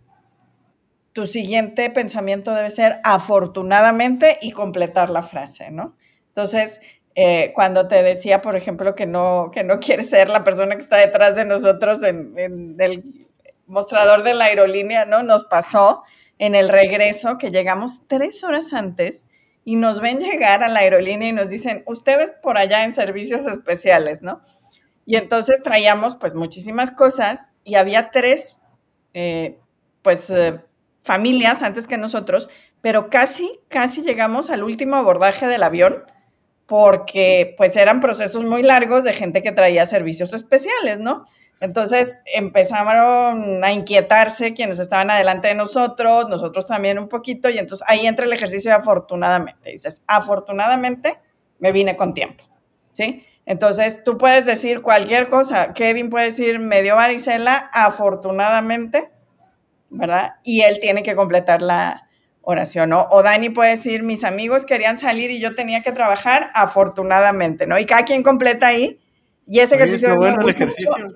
tu 1.14 1.28
siguiente 1.28 1.92
pensamiento 1.92 2.56
debe 2.56 2.72
ser 2.72 3.00
afortunadamente 3.04 4.40
y 4.42 4.52
completar 4.52 5.12
la 5.12 5.22
frase, 5.22 5.70
¿no? 5.70 5.96
Entonces, 6.30 6.82
eh, 7.14 7.52
cuando 7.54 7.88
te 7.88 8.02
decía, 8.02 8.42
por 8.42 8.56
ejemplo, 8.56 8.96
que 8.96 9.06
no, 9.06 9.52
que 9.54 9.64
no 9.64 9.80
quieres 9.80 10.10
ser 10.10 10.28
la 10.28 10.44
persona 10.44 10.76
que 10.76 10.82
está 10.82 10.98
detrás 10.98 11.36
de 11.36 11.46
nosotros 11.46 12.02
en, 12.02 12.34
en 12.40 12.76
el 12.80 13.28
mostrador 13.68 14.24
de 14.24 14.34
la 14.34 14.46
aerolínea, 14.46 15.06
¿no? 15.06 15.22
Nos 15.22 15.44
pasó 15.44 16.02
en 16.40 16.56
el 16.56 16.68
regreso 16.68 17.38
que 17.38 17.52
llegamos 17.52 18.02
tres 18.08 18.44
horas 18.44 18.74
antes 18.74 19.24
y 19.64 19.76
nos 19.76 20.02
ven 20.02 20.20
llegar 20.20 20.64
a 20.64 20.68
la 20.68 20.80
aerolínea 20.80 21.30
y 21.30 21.34
nos 21.34 21.48
dicen, 21.48 21.84
ustedes 21.86 22.34
por 22.42 22.58
allá 22.58 22.84
en 22.86 22.96
servicios 22.96 23.46
especiales, 23.46 24.24
¿no? 24.24 24.42
Y 25.12 25.18
entonces 25.18 25.62
traíamos 25.62 26.16
pues 26.16 26.36
muchísimas 26.36 26.90
cosas 26.90 27.50
y 27.66 27.76
había 27.76 28.12
tres, 28.12 28.56
eh, 29.14 29.60
pues, 30.02 30.30
eh, 30.30 30.62
familias 31.04 31.64
antes 31.64 31.86
que 31.86 31.98
nosotros, 31.98 32.48
pero 32.80 33.10
casi, 33.10 33.60
casi 33.68 34.04
llegamos 34.04 34.50
al 34.50 34.64
último 34.64 34.96
abordaje 34.96 35.48
del 35.48 35.64
avión 35.64 36.06
porque 36.66 37.56
pues 37.58 37.76
eran 37.76 38.00
procesos 38.00 38.46
muy 38.46 38.64
largos 38.64 39.04
de 39.04 39.14
gente 39.14 39.44
que 39.44 39.52
traía 39.52 39.86
servicios 39.86 40.34
especiales, 40.34 41.02
¿no? 41.02 41.26
Entonces 41.60 42.22
empezaron 42.34 43.66
a 43.66 43.72
inquietarse 43.74 44.54
quienes 44.54 44.80
estaban 44.80 45.10
adelante 45.10 45.50
de 45.50 45.56
nosotros, 45.56 46.30
nosotros 46.30 46.66
también 46.68 46.98
un 46.98 47.10
poquito, 47.10 47.50
y 47.50 47.58
entonces 47.58 47.86
ahí 47.90 48.08
entra 48.08 48.26
el 48.26 48.32
ejercicio 48.32 48.72
de 48.72 48.78
afortunadamente. 48.78 49.72
Dices, 49.72 50.04
afortunadamente 50.08 51.20
me 51.60 51.74
vine 51.74 51.98
con 51.98 52.14
tiempo, 52.14 52.46
¿sí? 52.94 53.26
Entonces, 53.46 54.04
tú 54.04 54.18
puedes 54.18 54.46
decir 54.46 54.82
cualquier 54.82 55.28
cosa. 55.28 55.74
Kevin 55.74 56.10
puede 56.10 56.26
decir, 56.26 56.60
me 56.60 56.82
dio 56.84 56.96
varicela, 56.96 57.70
afortunadamente, 57.74 59.10
¿verdad? 59.90 60.36
Y 60.44 60.62
él 60.62 60.80
tiene 60.80 61.04
que 61.04 61.16
completar 61.16 61.62
la 61.62 62.08
oración, 62.42 62.90
¿no? 62.90 63.08
O 63.12 63.24
Dani 63.24 63.50
puede 63.50 63.72
decir, 63.72 64.04
mis 64.04 64.24
amigos 64.24 64.66
querían 64.66 64.98
salir 64.98 65.32
y 65.32 65.40
yo 65.40 65.56
tenía 65.56 65.82
que 65.82 65.92
trabajar, 65.92 66.52
afortunadamente, 66.54 67.68
¿no? 67.68 67.80
Y 67.80 67.86
cada 67.86 68.06
quien 68.06 68.24
completa 68.24 68.68
ahí. 68.68 69.00
Y 69.48 69.60
ese 69.60 69.76
ejercicio... 69.76 70.16
bueno 70.16 70.42
el 70.42 70.50
ejercicio. 70.50 71.08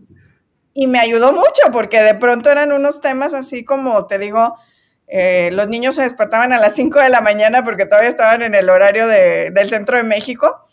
y 0.74 0.88
me 0.88 1.00
ayudó 1.00 1.32
mucho 1.32 1.72
porque 1.72 2.02
de 2.02 2.16
pronto 2.16 2.52
eran 2.52 2.72
unos 2.72 3.02
temas 3.02 3.34
así 3.34 3.64
como, 3.64 4.08
te 4.08 4.18
digo, 4.18 4.56
eh, 5.08 5.50
los 5.54 5.68
niños 5.68 5.96
se 5.96 6.02
despertaban 6.02 6.52
a 6.52 6.60
las 6.60 6.76
5 6.76 7.00
de 7.00 7.10
la 7.10 7.22
mañana 7.22 7.64
porque 7.64 7.86
todavía 7.86 8.10
estaban 8.10 8.42
en 8.42 8.56
el 8.56 8.70
horario 8.70 9.08
del 9.08 9.70
centro 9.70 9.98
de 9.98 10.04
México 10.04 10.66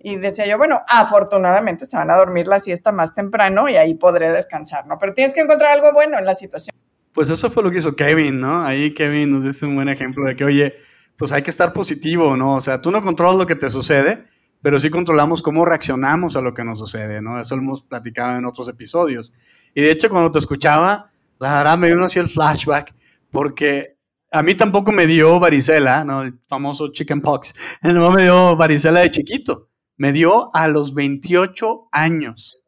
y 0.00 0.16
decía 0.16 0.46
yo, 0.46 0.58
bueno, 0.58 0.80
afortunadamente 0.86 1.84
se 1.84 1.96
van 1.96 2.10
a 2.10 2.16
dormir 2.16 2.46
la 2.46 2.60
siesta 2.60 2.92
más 2.92 3.14
temprano 3.14 3.68
y 3.68 3.76
ahí 3.76 3.94
podré 3.94 4.30
descansar, 4.30 4.86
¿no? 4.86 4.96
Pero 4.98 5.12
tienes 5.12 5.34
que 5.34 5.40
encontrar 5.40 5.72
algo 5.72 5.92
bueno 5.92 6.18
en 6.18 6.24
la 6.24 6.34
situación. 6.34 6.74
Pues 7.12 7.30
eso 7.30 7.50
fue 7.50 7.64
lo 7.64 7.70
que 7.70 7.78
hizo 7.78 7.96
Kevin, 7.96 8.40
¿no? 8.40 8.64
Ahí 8.64 8.94
Kevin 8.94 9.32
nos 9.32 9.42
dice 9.42 9.66
un 9.66 9.74
buen 9.74 9.88
ejemplo 9.88 10.24
de 10.24 10.36
que, 10.36 10.44
oye, 10.44 10.74
pues 11.16 11.32
hay 11.32 11.42
que 11.42 11.50
estar 11.50 11.72
positivo, 11.72 12.36
¿no? 12.36 12.54
O 12.54 12.60
sea, 12.60 12.80
tú 12.80 12.92
no 12.92 13.02
controlas 13.02 13.36
lo 13.36 13.46
que 13.46 13.56
te 13.56 13.68
sucede, 13.70 14.24
pero 14.62 14.78
sí 14.78 14.88
controlamos 14.88 15.42
cómo 15.42 15.64
reaccionamos 15.64 16.36
a 16.36 16.42
lo 16.42 16.54
que 16.54 16.62
nos 16.62 16.78
sucede, 16.78 17.20
¿no? 17.20 17.40
Eso 17.40 17.56
lo 17.56 17.62
hemos 17.62 17.82
platicado 17.82 18.38
en 18.38 18.44
otros 18.44 18.68
episodios. 18.68 19.32
Y 19.74 19.82
de 19.82 19.90
hecho, 19.90 20.08
cuando 20.08 20.30
te 20.30 20.38
escuchaba, 20.38 21.10
la 21.40 21.56
verdad 21.56 21.76
me 21.76 21.88
dio 21.88 22.04
así 22.04 22.20
el 22.20 22.28
flashback, 22.28 22.94
porque 23.32 23.96
a 24.30 24.44
mí 24.44 24.54
tampoco 24.54 24.92
me 24.92 25.08
dio 25.08 25.40
varicela, 25.40 26.04
¿no? 26.04 26.22
El 26.22 26.38
famoso 26.48 26.92
chicken 26.92 27.20
pox. 27.20 27.52
No 27.82 28.12
me 28.12 28.22
dio 28.22 28.54
varicela 28.54 29.00
de 29.00 29.10
chiquito 29.10 29.67
me 29.98 30.12
dio 30.12 30.54
a 30.54 30.68
los 30.68 30.94
28 30.94 31.88
años. 31.92 32.64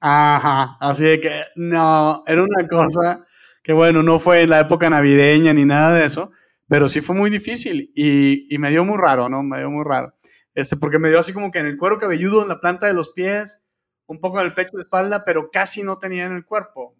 Ajá, 0.00 0.78
así 0.80 1.04
de 1.04 1.20
que 1.20 1.44
no, 1.56 2.24
era 2.26 2.42
una 2.42 2.66
cosa 2.66 3.26
que 3.62 3.74
bueno, 3.74 4.02
no 4.02 4.18
fue 4.18 4.42
en 4.42 4.50
la 4.50 4.60
época 4.60 4.88
navideña 4.88 5.52
ni 5.52 5.66
nada 5.66 5.94
de 5.94 6.06
eso, 6.06 6.32
pero 6.66 6.88
sí 6.88 7.02
fue 7.02 7.14
muy 7.14 7.30
difícil 7.30 7.92
y, 7.94 8.56
me 8.58 8.70
dio 8.70 8.84
muy 8.84 8.96
raro, 8.96 9.28
¿no? 9.28 9.42
Me 9.42 9.58
dio 9.58 9.70
muy 9.70 9.84
raro. 9.84 10.14
Este, 10.54 10.76
porque 10.76 10.98
me 10.98 11.10
dio 11.10 11.18
así 11.18 11.32
como 11.32 11.50
que 11.50 11.58
en 11.58 11.66
el 11.66 11.76
cuero 11.76 11.98
cabelludo, 11.98 12.42
en 12.42 12.48
la 12.48 12.60
planta 12.60 12.86
de 12.86 12.94
los 12.94 13.10
pies, 13.10 13.62
un 14.06 14.18
poco 14.18 14.40
en 14.40 14.46
el 14.46 14.54
pecho 14.54 14.72
y 14.78 14.80
espalda, 14.80 15.24
pero 15.24 15.50
casi 15.50 15.82
no 15.82 15.98
tenía 15.98 16.24
en 16.24 16.32
el 16.32 16.44
cuerpo. 16.44 16.96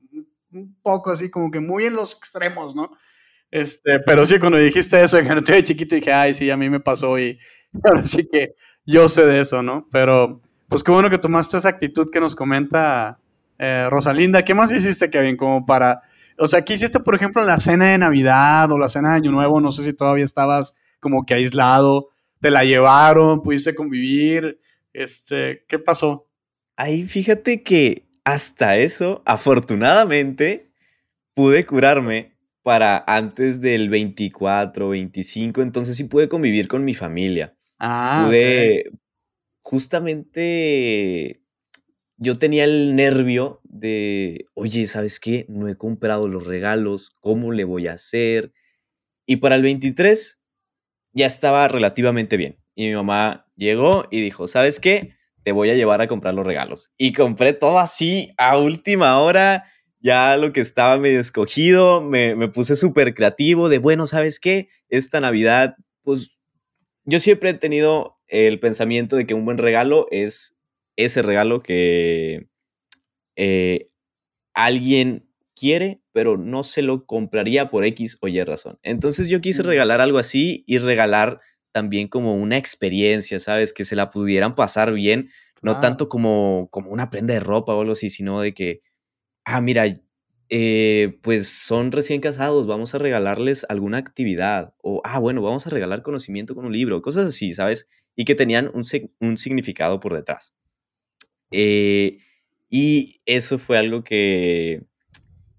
Un 0.53 0.77
poco 0.83 1.11
así, 1.11 1.31
como 1.31 1.51
que 1.51 1.61
muy 1.61 1.85
en 1.85 1.95
los 1.95 2.15
extremos, 2.15 2.75
¿no? 2.75 2.91
Este, 3.51 4.01
pero 4.01 4.27
sí, 4.27 4.39
cuando 4.39 4.59
dijiste 4.59 5.03
eso, 5.03 5.21
no 5.23 5.41
de 5.41 5.63
chiquito, 5.63 5.95
dije, 5.95 6.13
ay, 6.13 6.35
sí, 6.35 6.51
a 6.51 6.57
mí 6.57 6.69
me 6.69 6.81
pasó 6.81 7.19
y 7.19 7.39
ahora 7.85 8.05
sí 8.05 8.29
que 8.31 8.55
yo 8.91 9.09
sé 9.09 9.25
de 9.25 9.41
eso, 9.41 9.63
¿no? 9.63 9.87
Pero 9.91 10.41
pues 10.69 10.83
qué 10.83 10.93
bueno 10.93 11.11
que 11.11 11.19
tomaste 11.19 11.57
esa 11.57 11.69
actitud 11.69 12.11
que 12.11 12.21
nos 12.21 12.35
comenta 12.35 13.19
eh, 13.59 13.87
Rosalinda. 13.91 14.45
¿Qué 14.45 14.55
más 14.55 14.73
hiciste, 14.73 15.11
Kevin, 15.11 15.37
como 15.37 15.67
para 15.67 16.01
O 16.39 16.47
sea, 16.47 16.63
¿qué 16.63 16.75
hiciste, 16.75 17.01
por 17.01 17.15
ejemplo, 17.15 17.43
la 17.43 17.59
cena 17.59 17.91
de 17.91 17.99
Navidad 17.99 18.71
o 18.71 18.79
la 18.79 18.89
cena 18.89 19.11
de 19.11 19.17
Año 19.17 19.33
Nuevo? 19.33 19.61
No 19.61 19.73
sé 19.73 19.85
si 19.85 19.93
todavía 19.93 20.25
estabas 20.25 20.75
como 21.01 21.27
que 21.27 21.35
aislado. 21.35 22.09
¿Te 22.41 22.51
la 22.51 22.65
llevaron? 22.65 23.43
¿Pudiste 23.43 23.75
convivir? 23.75 24.61
Este, 24.93 25.65
¿qué 25.69 25.79
pasó? 25.79 26.27
Ahí 26.77 27.05
fíjate 27.05 27.63
que 27.63 28.07
hasta 28.25 28.77
eso, 28.77 29.23
afortunadamente, 29.27 30.73
pude 31.35 31.67
curarme 31.67 32.35
para 32.63 33.05
antes 33.07 33.61
del 33.61 33.89
24, 33.89 34.89
25, 34.89 35.63
entonces 35.63 35.97
sí 35.97 36.05
pude 36.05 36.29
convivir 36.29 36.69
con 36.69 36.85
mi 36.85 36.95
familia. 36.95 37.55
Ah, 37.81 38.25
pude, 38.27 38.91
justamente, 39.63 41.43
yo 42.19 42.39
tenía 42.39 42.65
el 42.65 42.95
nervio 42.95 43.61
de, 43.65 44.47
oye, 44.55 44.87
¿sabes 44.87 45.19
qué? 45.19 45.47
No 45.49 45.69
he 45.69 45.77
comprado 45.77 46.29
los 46.29 46.47
regalos, 46.47 47.17
¿cómo 47.21 47.53
le 47.53 47.65
voy 47.65 47.89
a 47.89 47.95
hacer? 47.95 48.53
Y 49.27 49.37
para 49.37 49.55
el 49.57 49.63
23 49.63 50.39
ya 51.13 51.27
estaba 51.27 51.67
relativamente 51.69 52.37
bien. 52.37 52.59
Y 52.75 52.89
mi 52.89 52.95
mamá 52.95 53.47
llegó 53.57 54.07
y 54.11 54.21
dijo, 54.21 54.49
¿sabes 54.49 54.81
qué? 54.81 55.15
Te 55.43 55.53
voy 55.53 55.71
a 55.71 55.75
llevar 55.75 56.03
a 56.03 56.07
comprar 56.09 56.35
los 56.35 56.47
regalos. 56.47 56.93
Y 56.99 57.13
compré 57.13 57.55
todo 57.55 57.79
así 57.79 58.31
a 58.37 58.59
última 58.59 59.19
hora 59.21 59.65
ya 60.01 60.37
lo 60.37 60.53
que 60.53 60.61
estaba 60.61 60.97
medio 60.99 61.21
escogido, 61.21 62.01
me, 62.01 62.35
me 62.35 62.49
puse 62.49 62.75
súper 62.75 63.15
creativo 63.15 63.69
de, 63.69 63.79
bueno, 63.79 64.07
¿sabes 64.07 64.41
qué? 64.41 64.69
Esta 64.89 65.21
Navidad, 65.21 65.77
pues 66.03 66.39
yo 67.05 67.21
siempre 67.21 67.51
he 67.51 67.55
tenido 67.55 68.19
el 68.29 68.61
pensamiento 68.61 69.17
de 69.17 69.27
que 69.27 69.35
un 69.35 69.45
buen 69.45 69.59
regalo 69.59 70.07
es 70.11 70.57
ese 70.97 71.23
regalo 71.23 71.63
que 71.63 72.49
eh, 73.37 73.91
alguien 74.55 75.29
quiere, 75.57 76.01
pero 76.13 76.37
no 76.37 76.63
se 76.63 76.83
lo 76.83 77.07
compraría 77.07 77.69
por 77.69 77.85
X 77.85 78.19
o 78.21 78.29
Y 78.29 78.43
razón. 78.43 78.79
Entonces 78.83 79.29
yo 79.29 79.41
quise 79.41 79.63
regalar 79.63 80.01
algo 80.01 80.19
así 80.19 80.65
y 80.67 80.79
regalar 80.79 81.41
también 81.73 82.09
como 82.09 82.35
una 82.35 82.57
experiencia, 82.57 83.41
¿sabes? 83.41 83.73
Que 83.73 83.85
se 83.85 83.97
la 83.97 84.11
pudieran 84.11 84.55
pasar 84.55 84.93
bien, 84.93 85.31
no 85.63 85.81
tanto 85.81 86.09
como, 86.09 86.69
como 86.71 86.91
una 86.91 87.11
prenda 87.11 87.35
de 87.35 87.41
ropa 87.41 87.75
o 87.75 87.81
algo 87.81 87.93
así, 87.93 88.11
sino 88.11 88.41
de 88.41 88.55
que 88.55 88.81
ah, 89.45 89.61
mira, 89.61 89.85
eh, 90.51 91.19
pues 91.23 91.49
son 91.49 91.93
recién 91.93 92.21
casados, 92.21 92.67
vamos 92.67 92.95
a 92.95 92.99
regalarles 92.99 93.65
alguna 93.69 93.99
actividad. 93.99 94.75
O, 94.83 95.01
ah, 95.05 95.19
bueno, 95.21 95.43
vamos 95.43 95.67
a 95.67 95.71
regalar 95.71 96.03
conocimiento 96.03 96.55
con 96.57 96.67
un 96.67 96.73
libro, 96.73 97.03
cosas 97.03 97.27
así, 97.27 97.55
¿sabes? 97.55 97.87
Y 98.17 98.25
que 98.25 98.35
tenían 98.35 98.71
un, 98.75 98.85
un 99.21 99.39
significado 99.39 100.01
por 100.01 100.15
detrás. 100.15 100.55
Eh, 101.53 102.19
y 102.69 103.19
eso 103.27 103.59
fue 103.59 103.79
algo 103.79 104.05
que, 104.05 104.85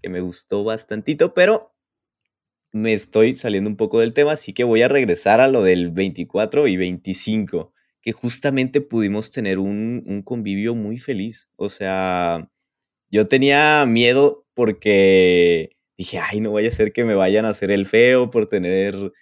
que 0.02 0.08
me 0.10 0.20
gustó 0.20 0.64
bastantito, 0.64 1.34
pero 1.34 1.74
me 2.72 2.92
estoy 2.94 3.34
saliendo 3.34 3.70
un 3.70 3.76
poco 3.76 4.00
del 4.00 4.14
tema, 4.14 4.32
así 4.32 4.52
que 4.52 4.64
voy 4.64 4.82
a 4.82 4.88
regresar 4.88 5.40
a 5.40 5.48
lo 5.48 5.62
del 5.62 5.90
24 5.90 6.66
y 6.68 6.76
25, 6.76 7.72
que 8.02 8.12
justamente 8.12 8.80
pudimos 8.80 9.30
tener 9.30 9.58
un, 9.58 10.02
un 10.06 10.22
convivio 10.22 10.74
muy 10.74 10.98
feliz. 10.98 11.48
O 11.56 11.68
sea, 11.68 12.50
yo 13.12 13.26
tenía 13.26 13.84
miedo 13.86 14.44
porque 14.54 15.76
dije, 15.98 16.18
ay, 16.18 16.40
no 16.40 16.52
vaya 16.52 16.70
a 16.70 16.72
ser 16.72 16.92
que 16.92 17.04
me 17.04 17.14
vayan 17.14 17.44
a 17.44 17.50
hacer 17.50 17.70
el 17.70 17.86
feo 17.86 18.30
por 18.30 18.46
tener 18.46 19.12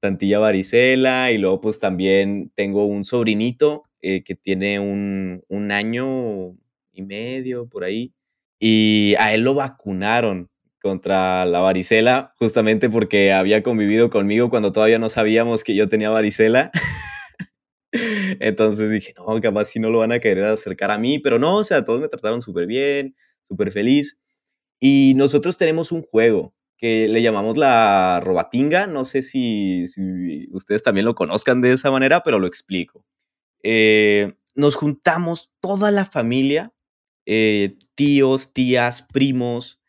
tantilla 0.00 0.38
varicela. 0.38 1.30
Y 1.30 1.38
luego 1.38 1.60
pues 1.60 1.78
también 1.78 2.50
tengo 2.54 2.86
un 2.86 3.04
sobrinito 3.04 3.84
eh, 4.00 4.24
que 4.24 4.34
tiene 4.34 4.80
un, 4.80 5.44
un 5.48 5.70
año 5.72 6.56
y 6.92 7.02
medio 7.02 7.68
por 7.68 7.84
ahí. 7.84 8.14
Y 8.58 9.14
a 9.18 9.34
él 9.34 9.42
lo 9.42 9.54
vacunaron 9.54 10.48
contra 10.80 11.44
la 11.44 11.60
varicela, 11.60 12.32
justamente 12.38 12.88
porque 12.88 13.32
había 13.32 13.62
convivido 13.62 14.10
conmigo 14.10 14.48
cuando 14.48 14.72
todavía 14.72 14.98
no 14.98 15.10
sabíamos 15.10 15.64
que 15.64 15.74
yo 15.74 15.88
tenía 15.88 16.10
varicela. 16.10 16.70
Entonces 18.40 18.90
dije, 18.90 19.14
no, 19.16 19.40
capaz 19.40 19.66
si 19.66 19.80
no 19.80 19.90
lo 19.90 19.98
van 19.98 20.12
a 20.12 20.18
querer 20.18 20.44
acercar 20.44 20.90
a 20.90 20.98
mí, 20.98 21.18
pero 21.18 21.38
no, 21.38 21.56
o 21.56 21.64
sea, 21.64 21.84
todos 21.84 22.00
me 22.00 22.08
trataron 22.08 22.42
súper 22.42 22.66
bien, 22.66 23.16
súper 23.44 23.72
feliz. 23.72 24.18
Y 24.80 25.14
nosotros 25.16 25.56
tenemos 25.56 25.92
un 25.92 26.02
juego 26.02 26.54
que 26.76 27.08
le 27.08 27.22
llamamos 27.22 27.56
la 27.56 28.20
robatinga, 28.22 28.86
no 28.86 29.04
sé 29.04 29.22
si, 29.22 29.84
ustedes 30.52 30.82
también 30.82 31.06
lo 31.06 31.16
conozcan 31.16 31.60
de 31.60 31.72
esa 31.72 31.90
manera, 31.90 32.22
pero 32.22 32.38
lo 32.38 32.46
explico. 32.46 33.04
Eh, 33.64 34.34
nos 34.54 34.76
juntamos 34.76 35.50
toda 35.60 35.90
la 35.90 36.04
familia, 36.04 36.72
eh, 37.26 37.76
tíos, 37.96 38.52
tías, 38.52 39.02
primos, 39.02 39.80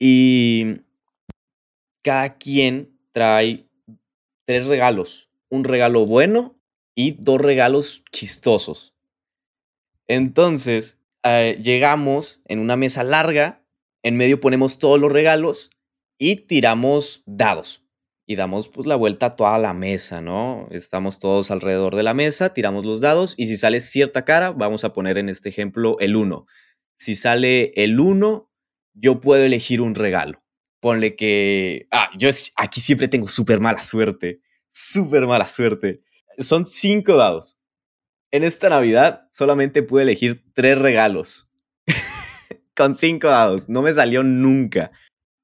y 0.00 0.80
cada 2.02 2.38
quien 2.38 2.98
trae 3.12 3.68
tres 4.46 4.66
regalos, 4.66 5.30
un 5.48 5.62
regalo 5.62 6.06
bueno 6.06 6.59
y 7.00 7.12
dos 7.12 7.40
regalos 7.40 8.04
chistosos. 8.12 8.94
Entonces, 10.06 10.98
eh, 11.24 11.58
llegamos 11.62 12.42
en 12.44 12.58
una 12.58 12.76
mesa 12.76 13.04
larga, 13.04 13.64
en 14.02 14.18
medio 14.18 14.38
ponemos 14.38 14.78
todos 14.78 15.00
los 15.00 15.10
regalos 15.10 15.70
y 16.18 16.36
tiramos 16.36 17.22
dados. 17.24 17.86
Y 18.26 18.36
damos 18.36 18.68
pues 18.68 18.86
la 18.86 18.96
vuelta 18.96 19.26
a 19.26 19.36
toda 19.36 19.56
la 19.58 19.72
mesa, 19.72 20.20
¿no? 20.20 20.68
Estamos 20.70 21.18
todos 21.18 21.50
alrededor 21.50 21.96
de 21.96 22.02
la 22.02 22.12
mesa, 22.12 22.52
tiramos 22.52 22.84
los 22.84 23.00
dados 23.00 23.32
y 23.38 23.46
si 23.46 23.56
sale 23.56 23.80
cierta 23.80 24.26
cara, 24.26 24.50
vamos 24.50 24.84
a 24.84 24.92
poner 24.92 25.16
en 25.16 25.30
este 25.30 25.48
ejemplo 25.48 25.96
el 26.00 26.16
1. 26.16 26.46
Si 26.96 27.16
sale 27.16 27.72
el 27.76 27.98
1, 27.98 28.50
yo 28.92 29.20
puedo 29.20 29.42
elegir 29.42 29.80
un 29.80 29.94
regalo. 29.94 30.44
Ponle 30.80 31.16
que... 31.16 31.88
Ah, 31.90 32.10
yo 32.18 32.28
aquí 32.56 32.82
siempre 32.82 33.08
tengo 33.08 33.26
súper 33.26 33.58
mala 33.58 33.80
suerte. 33.80 34.42
Súper 34.68 35.26
mala 35.26 35.46
suerte. 35.46 36.02
Son 36.40 36.64
cinco 36.64 37.16
dados. 37.16 37.58
En 38.30 38.44
esta 38.44 38.70
Navidad 38.70 39.28
solamente 39.30 39.82
pude 39.82 40.04
elegir 40.04 40.42
tres 40.54 40.78
regalos. 40.78 41.48
Con 42.76 42.96
cinco 42.96 43.28
dados. 43.28 43.68
No 43.68 43.82
me 43.82 43.92
salió 43.92 44.22
nunca. 44.22 44.90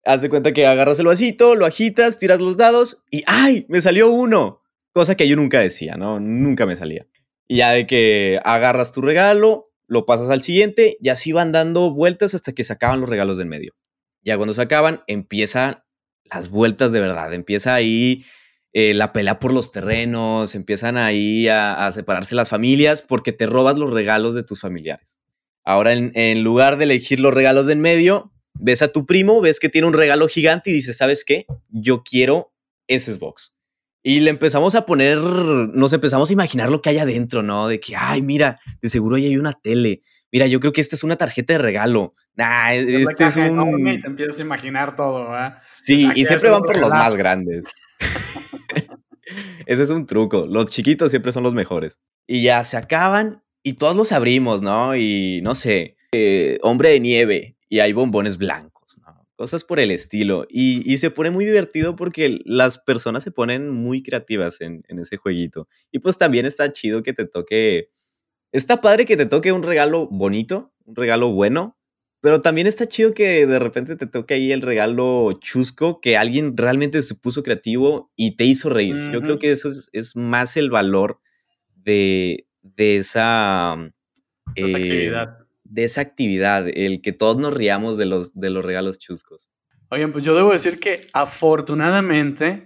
Haz 0.04 0.22
de 0.22 0.30
cuenta 0.30 0.52
que 0.52 0.66
agarras 0.66 0.98
el 0.98 1.06
vasito, 1.06 1.54
lo 1.54 1.66
agitas, 1.66 2.18
tiras 2.18 2.40
los 2.40 2.56
dados 2.56 3.04
y 3.10 3.24
¡ay! 3.26 3.66
Me 3.68 3.80
salió 3.80 4.10
uno. 4.10 4.62
Cosa 4.92 5.16
que 5.16 5.28
yo 5.28 5.36
nunca 5.36 5.60
decía, 5.60 5.96
¿no? 5.96 6.20
Nunca 6.20 6.64
me 6.64 6.76
salía. 6.76 7.06
Y 7.46 7.58
ya 7.58 7.72
de 7.72 7.86
que 7.86 8.40
agarras 8.44 8.92
tu 8.92 9.02
regalo, 9.02 9.72
lo 9.88 10.06
pasas 10.06 10.30
al 10.30 10.42
siguiente 10.42 10.96
y 11.00 11.10
así 11.10 11.32
van 11.32 11.52
dando 11.52 11.92
vueltas 11.92 12.34
hasta 12.34 12.52
que 12.52 12.64
se 12.64 12.72
acaban 12.72 13.00
los 13.00 13.10
regalos 13.10 13.36
del 13.36 13.48
medio. 13.48 13.74
Ya 14.22 14.36
cuando 14.36 14.54
se 14.54 14.62
acaban, 14.62 15.02
empiezan 15.06 15.82
las 16.24 16.48
vueltas 16.48 16.92
de 16.92 17.00
verdad. 17.00 17.34
Empieza 17.34 17.74
ahí 17.74 18.24
eh, 18.78 18.92
la 18.92 19.10
pelea 19.14 19.38
por 19.38 19.54
los 19.54 19.72
terrenos, 19.72 20.54
empiezan 20.54 20.98
ahí 20.98 21.48
a, 21.48 21.90
separarse 21.92 22.34
las 22.34 22.50
familias 22.50 23.00
porque 23.00 23.32
te 23.32 23.46
robas 23.46 23.78
los 23.78 23.90
regalos 23.90 24.34
de 24.34 24.42
tus 24.42 24.60
familiares. 24.60 25.18
Ahora, 25.64 25.94
en, 25.94 26.44
lugar 26.44 26.76
de 26.76 26.84
elegir 26.84 27.18
los 27.18 27.32
regalos 27.32 27.64
de 27.66 27.72
en 27.72 27.80
medio, 27.80 28.34
ves 28.52 28.82
a 28.82 28.88
tu 28.88 29.06
primo, 29.06 29.40
ves 29.40 29.60
que 29.60 29.70
tiene 29.70 29.86
un 29.86 29.94
regalo 29.94 30.28
gigante 30.28 30.68
y 30.68 30.74
dices, 30.74 30.98
¿sabes 30.98 31.24
qué? 31.24 31.46
Yo 31.70 32.02
quiero 32.04 32.52
ese 32.86 33.14
Xbox. 33.14 33.54
Y 34.02 34.20
le 34.20 34.28
empezamos 34.28 34.74
a 34.74 34.84
poner, 34.84 35.16
nos 35.16 35.94
empezamos 35.94 36.28
a 36.28 36.34
imaginar 36.34 36.68
lo 36.68 36.82
que 36.82 36.90
hay 36.90 36.98
adentro, 36.98 37.42
¿no? 37.42 37.68
De 37.68 37.80
que, 37.80 37.96
ay, 37.96 38.20
mira, 38.20 38.60
de 38.82 38.90
seguro 38.90 39.16
ya 39.16 39.28
hay 39.28 39.38
una 39.38 39.54
tele. 39.54 40.02
Mira, 40.30 40.48
yo 40.48 40.60
creo 40.60 40.74
que 40.74 40.82
esta 40.82 40.96
es 40.96 41.02
una 41.02 41.16
tarjeta 41.16 41.54
de 41.54 41.58
regalo. 41.60 42.14
Nah, 42.34 42.74
este 42.74 43.24
es 43.24 43.36
un... 43.36 43.88
Y 43.88 44.02
te 44.02 44.06
empiezas 44.06 44.38
a 44.38 44.42
imaginar 44.42 44.94
todo, 44.94 45.30
¿verdad? 45.30 45.62
Sí, 45.70 46.10
y 46.14 46.26
siempre 46.26 46.50
van 46.50 46.60
por 46.60 46.76
los 46.76 46.90
más 46.90 47.16
grandes. 47.16 47.64
Ese 49.66 49.82
es 49.82 49.90
un 49.90 50.06
truco. 50.06 50.46
Los 50.46 50.66
chiquitos 50.66 51.10
siempre 51.10 51.32
son 51.32 51.42
los 51.42 51.54
mejores. 51.54 51.98
Y 52.26 52.42
ya 52.42 52.64
se 52.64 52.76
acaban 52.76 53.42
y 53.62 53.74
todos 53.74 53.96
los 53.96 54.12
abrimos, 54.12 54.62
¿no? 54.62 54.96
Y 54.96 55.40
no 55.42 55.54
sé, 55.54 55.96
eh, 56.12 56.58
hombre 56.62 56.90
de 56.90 57.00
nieve 57.00 57.56
y 57.68 57.80
hay 57.80 57.92
bombones 57.92 58.38
blancos, 58.38 58.98
¿no? 58.98 59.26
Cosas 59.36 59.64
por 59.64 59.80
el 59.80 59.90
estilo. 59.90 60.46
Y, 60.48 60.96
se 60.98 61.10
pone 61.10 61.30
muy 61.30 61.44
divertido 61.44 61.94
porque 61.94 62.40
las 62.44 62.78
personas 62.78 63.22
se 63.22 63.30
ponen 63.30 63.70
muy 63.70 64.02
creativas 64.02 64.60
en, 64.60 64.82
en 64.88 64.98
ese 64.98 65.16
jueguito. 65.16 65.68
Y 65.92 65.98
pues 65.98 66.16
también 66.16 66.46
está 66.46 66.72
chido 66.72 67.02
que 67.02 67.12
te 67.12 67.26
toque... 67.26 67.90
Está 68.52 68.80
padre 68.80 69.04
que 69.04 69.16
te 69.16 69.26
toque 69.26 69.52
un 69.52 69.62
regalo 69.62 70.08
bonito, 70.10 70.72
un 70.86 70.96
regalo 70.96 71.32
bueno, 71.32 71.76
pero 72.20 72.40
también 72.40 72.66
está 72.66 72.86
chido 72.86 73.12
que 73.12 73.46
de 73.46 73.58
repente 73.58 73.96
te 73.96 74.06
toque 74.06 74.34
ahí 74.34 74.52
el 74.52 74.62
regalo 74.62 75.32
chusco, 75.40 76.00
que 76.00 76.16
alguien 76.16 76.56
realmente 76.56 77.02
se 77.02 77.14
puso 77.14 77.42
creativo 77.42 78.10
y 78.16 78.36
te 78.36 78.44
hizo 78.44 78.68
reír. 78.68 78.96
Yo 79.12 79.20
creo 79.20 79.38
que 79.38 79.52
eso 79.52 79.70
es, 79.92 80.16
más 80.16 80.56
el 80.56 80.70
valor 80.70 81.20
de, 81.74 82.46
de 82.62 82.96
esa, 82.96 83.76
esa 84.54 84.76
actividad. 84.76 85.40
Eh, 85.40 85.46
de 85.68 85.84
esa 85.84 86.00
actividad, 86.00 86.66
el 86.68 87.02
que 87.02 87.12
todos 87.12 87.36
nos 87.36 87.52
riamos 87.52 87.98
de 87.98 88.06
los, 88.06 88.38
de 88.38 88.50
los 88.50 88.64
regalos 88.64 88.98
chuscos. 88.98 89.48
Oigan, 89.90 90.12
pues 90.12 90.24
yo 90.24 90.34
debo 90.34 90.52
decir 90.52 90.78
que 90.78 91.00
afortunadamente 91.12 92.64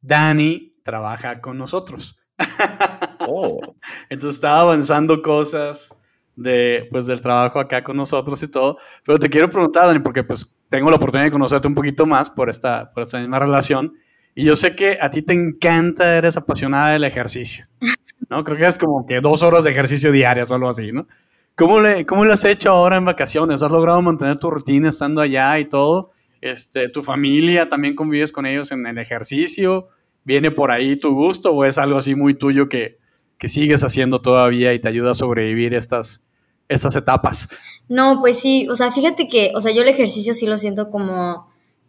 Dani 0.00 0.76
trabaja 0.84 1.40
con 1.40 1.58
nosotros. 1.58 2.18
Oh. 3.20 3.60
Entonces 4.10 4.36
estaba 4.36 4.60
avanzando 4.60 5.22
cosas 5.22 6.01
de, 6.36 6.88
pues, 6.90 7.06
del 7.06 7.20
trabajo 7.20 7.60
acá 7.60 7.82
con 7.82 7.96
nosotros 7.96 8.42
y 8.42 8.48
todo. 8.48 8.78
Pero 9.04 9.18
te 9.18 9.28
quiero 9.28 9.50
preguntar, 9.50 9.86
Dani, 9.86 10.00
porque 10.00 10.24
pues 10.24 10.52
tengo 10.68 10.88
la 10.90 10.96
oportunidad 10.96 11.26
de 11.26 11.32
conocerte 11.32 11.68
un 11.68 11.74
poquito 11.74 12.06
más 12.06 12.30
por 12.30 12.48
esta, 12.48 12.90
por 12.92 13.02
esta 13.02 13.18
misma 13.18 13.38
relación. 13.38 13.94
Y 14.34 14.44
yo 14.44 14.56
sé 14.56 14.74
que 14.74 14.98
a 15.00 15.10
ti 15.10 15.22
te 15.22 15.34
encanta, 15.34 16.16
eres 16.16 16.36
apasionada 16.36 16.92
del 16.92 17.04
ejercicio, 17.04 17.66
¿no? 18.30 18.42
Creo 18.44 18.56
que 18.56 18.66
es 18.66 18.78
como 18.78 19.04
que 19.04 19.20
dos 19.20 19.42
horas 19.42 19.64
de 19.64 19.70
ejercicio 19.70 20.10
diarias 20.10 20.50
o 20.50 20.54
algo 20.54 20.70
así, 20.70 20.90
¿no? 20.90 21.06
¿Cómo 21.54 21.80
le, 21.80 22.06
¿Cómo 22.06 22.24
le 22.24 22.32
has 22.32 22.44
hecho 22.46 22.70
ahora 22.70 22.96
en 22.96 23.04
vacaciones? 23.04 23.62
¿Has 23.62 23.70
logrado 23.70 24.00
mantener 24.00 24.36
tu 24.36 24.50
rutina 24.50 24.88
estando 24.88 25.20
allá 25.20 25.58
y 25.58 25.66
todo? 25.66 26.12
Este, 26.40 26.88
¿Tu 26.88 27.02
familia 27.02 27.68
también 27.68 27.94
convives 27.94 28.32
con 28.32 28.46
ellos 28.46 28.72
en 28.72 28.86
el 28.86 28.96
ejercicio? 28.96 29.88
¿Viene 30.24 30.50
por 30.50 30.70
ahí 30.70 30.96
tu 30.98 31.12
gusto 31.12 31.52
o 31.52 31.66
es 31.66 31.76
algo 31.76 31.98
así 31.98 32.14
muy 32.14 32.32
tuyo 32.32 32.70
que, 32.70 33.01
que 33.42 33.48
sigues 33.48 33.82
haciendo 33.82 34.20
todavía 34.20 34.72
y 34.72 34.80
te 34.80 34.86
ayuda 34.86 35.10
a 35.10 35.14
sobrevivir 35.14 35.74
estas, 35.74 36.28
estas 36.68 36.94
etapas? 36.94 37.48
No, 37.88 38.20
pues 38.20 38.38
sí, 38.38 38.68
o 38.68 38.76
sea, 38.76 38.92
fíjate 38.92 39.26
que, 39.26 39.50
o 39.56 39.60
sea, 39.60 39.72
yo 39.72 39.82
el 39.82 39.88
ejercicio 39.88 40.32
sí 40.32 40.46
lo 40.46 40.58
siento 40.58 40.92
como 40.92 41.48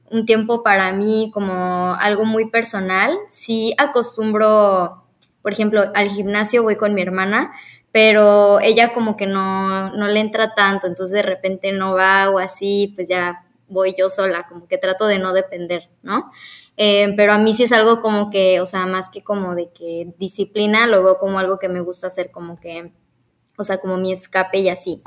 un 0.09 0.25
tiempo 0.25 0.63
para 0.63 0.91
mí, 0.93 1.29
como 1.31 1.93
algo 1.99 2.25
muy 2.25 2.49
personal. 2.49 3.15
Sí 3.29 3.75
acostumbro, 3.77 5.03
por 5.43 5.53
ejemplo, 5.53 5.83
al 5.93 6.09
gimnasio 6.09 6.63
voy 6.63 6.75
con 6.75 6.95
mi 6.95 7.03
hermana, 7.03 7.53
pero 7.91 8.59
ella 8.59 8.91
como 8.91 9.15
que 9.15 9.27
no, 9.27 9.91
no 9.91 10.07
le 10.07 10.21
entra 10.21 10.55
tanto, 10.55 10.87
entonces 10.87 11.13
de 11.13 11.21
repente 11.21 11.71
no 11.71 11.93
va 11.93 12.31
o 12.31 12.39
así, 12.39 12.93
pues 12.95 13.07
ya 13.07 13.45
voy 13.67 13.95
yo 13.97 14.09
sola, 14.09 14.45
como 14.47 14.67
que 14.67 14.77
trato 14.77 15.05
de 15.07 15.19
no 15.19 15.33
depender, 15.33 15.89
¿no? 16.01 16.31
Eh, 16.77 17.13
pero 17.15 17.33
a 17.33 17.37
mí 17.37 17.53
sí 17.53 17.63
es 17.63 17.71
algo 17.71 18.01
como 18.01 18.29
que, 18.29 18.59
o 18.59 18.65
sea, 18.65 18.85
más 18.85 19.09
que 19.09 19.23
como 19.23 19.55
de 19.55 19.71
que 19.71 20.13
disciplina, 20.17 20.87
lo 20.87 21.03
veo 21.03 21.17
como 21.17 21.39
algo 21.39 21.59
que 21.59 21.69
me 21.69 21.81
gusta 21.81 22.07
hacer, 22.07 22.31
como 22.31 22.59
que, 22.59 22.91
o 23.57 23.63
sea, 23.63 23.79
como 23.79 23.97
mi 23.97 24.11
escape 24.11 24.59
y 24.59 24.69
así. 24.69 25.01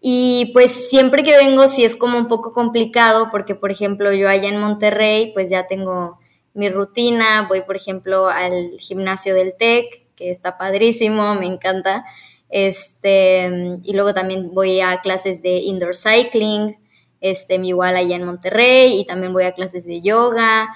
Y 0.00 0.50
pues 0.52 0.90
siempre 0.90 1.22
que 1.24 1.36
vengo 1.36 1.66
sí 1.66 1.84
es 1.84 1.96
como 1.96 2.18
un 2.18 2.28
poco 2.28 2.52
complicado 2.52 3.28
porque, 3.30 3.54
por 3.54 3.70
ejemplo, 3.70 4.12
yo 4.12 4.28
allá 4.28 4.48
en 4.48 4.60
Monterrey, 4.60 5.32
pues 5.32 5.48
ya 5.50 5.66
tengo 5.66 6.18
mi 6.52 6.68
rutina, 6.68 7.46
voy, 7.48 7.62
por 7.62 7.76
ejemplo, 7.76 8.28
al 8.28 8.72
gimnasio 8.78 9.34
del 9.34 9.54
TEC, 9.56 10.04
que 10.14 10.30
está 10.30 10.58
padrísimo, 10.58 11.34
me 11.36 11.46
encanta. 11.46 12.04
Este, 12.50 13.78
y 13.82 13.92
luego 13.94 14.14
también 14.14 14.52
voy 14.52 14.80
a 14.80 15.00
clases 15.00 15.42
de 15.42 15.56
indoor 15.56 15.96
cycling, 15.96 16.76
este, 17.24 17.54
igual 17.54 17.96
allá 17.96 18.16
en 18.16 18.24
Monterrey, 18.24 19.00
y 19.00 19.06
también 19.06 19.32
voy 19.32 19.44
a 19.44 19.52
clases 19.52 19.86
de 19.86 20.02
yoga. 20.02 20.68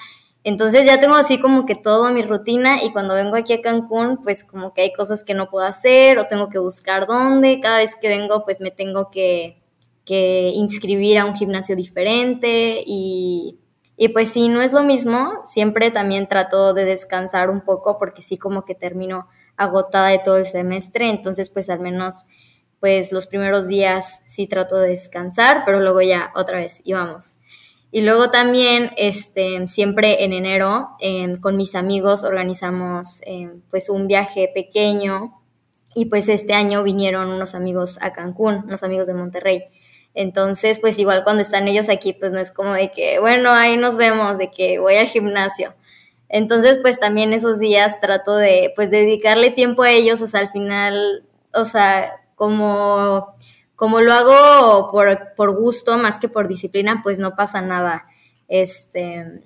Entonces 0.45 0.87
ya 0.87 0.99
tengo 0.99 1.15
así 1.15 1.39
como 1.39 1.67
que 1.67 1.75
todo 1.75 2.11
mi 2.11 2.23
rutina 2.23 2.83
y 2.83 2.91
cuando 2.91 3.15
vengo 3.15 3.37
aquí 3.37 3.53
a 3.53 3.61
Cancún, 3.61 4.23
pues 4.23 4.45
como 4.45 4.73
que 4.73 4.81
hay 4.81 4.93
cosas 4.95 5.25
que 5.25 5.35
no 5.35 5.51
puedo 5.51 5.67
hacer 5.67 6.19
o 6.19 6.27
tengo 6.27 6.49
que 6.49 6.59
buscar 6.59 7.07
dónde. 7.07 7.61
Cada 7.61 7.79
vez 7.79 7.95
que 8.01 8.09
vengo, 8.09 8.45
pues 8.47 8.61
me 8.61 8.71
tengo 8.71 9.11
que, 9.11 9.61
que 10.07 10.51
inscribir 10.55 11.19
a 11.19 11.27
un 11.27 11.35
gimnasio 11.35 11.77
diferente 11.77 12.83
y, 12.87 13.59
y 13.99 14.09
pues 14.09 14.31
sí, 14.31 14.49
no 14.49 14.63
es 14.63 14.73
lo 14.73 14.83
mismo, 14.83 15.43
siempre 15.45 15.91
también 15.91 16.29
trato 16.29 16.73
de 16.73 16.87
descansar 16.87 17.51
un 17.51 17.61
poco 17.61 17.99
porque 17.99 18.23
sí 18.23 18.39
como 18.39 18.65
que 18.65 18.75
termino 18.75 19.29
agotada 19.59 20.09
de 20.09 20.21
todo 20.21 20.39
el 20.39 20.47
semestre, 20.47 21.11
entonces 21.11 21.51
pues 21.51 21.69
al 21.69 21.81
menos 21.81 22.25
pues 22.81 23.13
los 23.13 23.27
primeros 23.27 23.69
días 23.69 24.23
sí 24.27 24.47
trato 24.47 24.77
de 24.77 24.91
descansar, 24.91 25.65
pero 25.67 25.81
luego 25.81 26.03
ya 26.03 26.33
otra 26.35 26.59
vez 26.59 26.81
y. 26.85 26.95
Y 27.91 28.03
luego 28.03 28.31
también, 28.31 28.91
este, 28.97 29.67
siempre 29.67 30.25
en 30.25 30.33
enero, 30.35 30.91
em, 31.01 31.37
con 31.37 31.57
mis 31.57 31.75
amigos 31.75 32.23
organizamos 32.23 33.21
em, 33.25 33.63
pues 33.71 33.89
un 33.89 34.07
viaje 34.07 34.51
pequeño 34.55 35.41
y 35.95 36.07
pues 36.07 36.29
este 36.29 36.53
año 36.53 36.83
vinieron 36.83 37.29
unos 37.31 37.55
amigos 37.55 37.99
a 38.03 38.13
Cancún, 38.13 38.65
unos 38.67 38.83
amigos 38.83 39.07
de 39.07 39.15
Monterrey. 39.15 39.65
Entonces, 40.15 40.81
pues 40.81 40.99
igual 40.99 41.25
cuando 41.25 41.43
están 41.43 41.67
ellos 41.69 41.89
aquí, 41.89 42.13
pues 42.13 42.33
no 42.33 42.41
es 42.41 42.51
como 42.53 42.73
de 42.73 42.93
que, 42.93 43.21
bueno, 43.21 43.51
ahí 43.53 43.77
nos 43.77 43.97
vemos, 43.97 44.37
de 44.37 44.51
que 44.51 44.79
voy 44.79 44.97
al 44.97 45.07
gimnasio. 45.07 45.75
Entonces, 46.29 46.79
pues 46.83 47.01
también 47.01 47.33
esos 47.33 47.59
días 47.59 48.01
trato 48.01 48.37
de, 48.37 48.73
pues, 48.77 48.91
dedicarle 48.91 49.51
tiempo 49.51 49.83
a 49.83 49.91
ellos, 49.91 50.21
o 50.21 50.27
sea, 50.27 50.41
al 50.41 50.51
final, 50.51 51.25
o 51.55 51.65
sea, 51.65 52.21
como, 52.39 53.35
como 53.77 54.01
lo 54.01 54.13
hago 54.15 54.91
por, 54.91 55.35
por 55.35 55.55
gusto 55.55 55.99
más 55.99 56.19
que 56.19 56.29
por 56.29 56.49
disciplina, 56.49 57.03
pues 57.03 57.19
no 57.19 57.37
pasa 57.37 57.61
nada. 57.61 58.07
Este, 58.49 59.43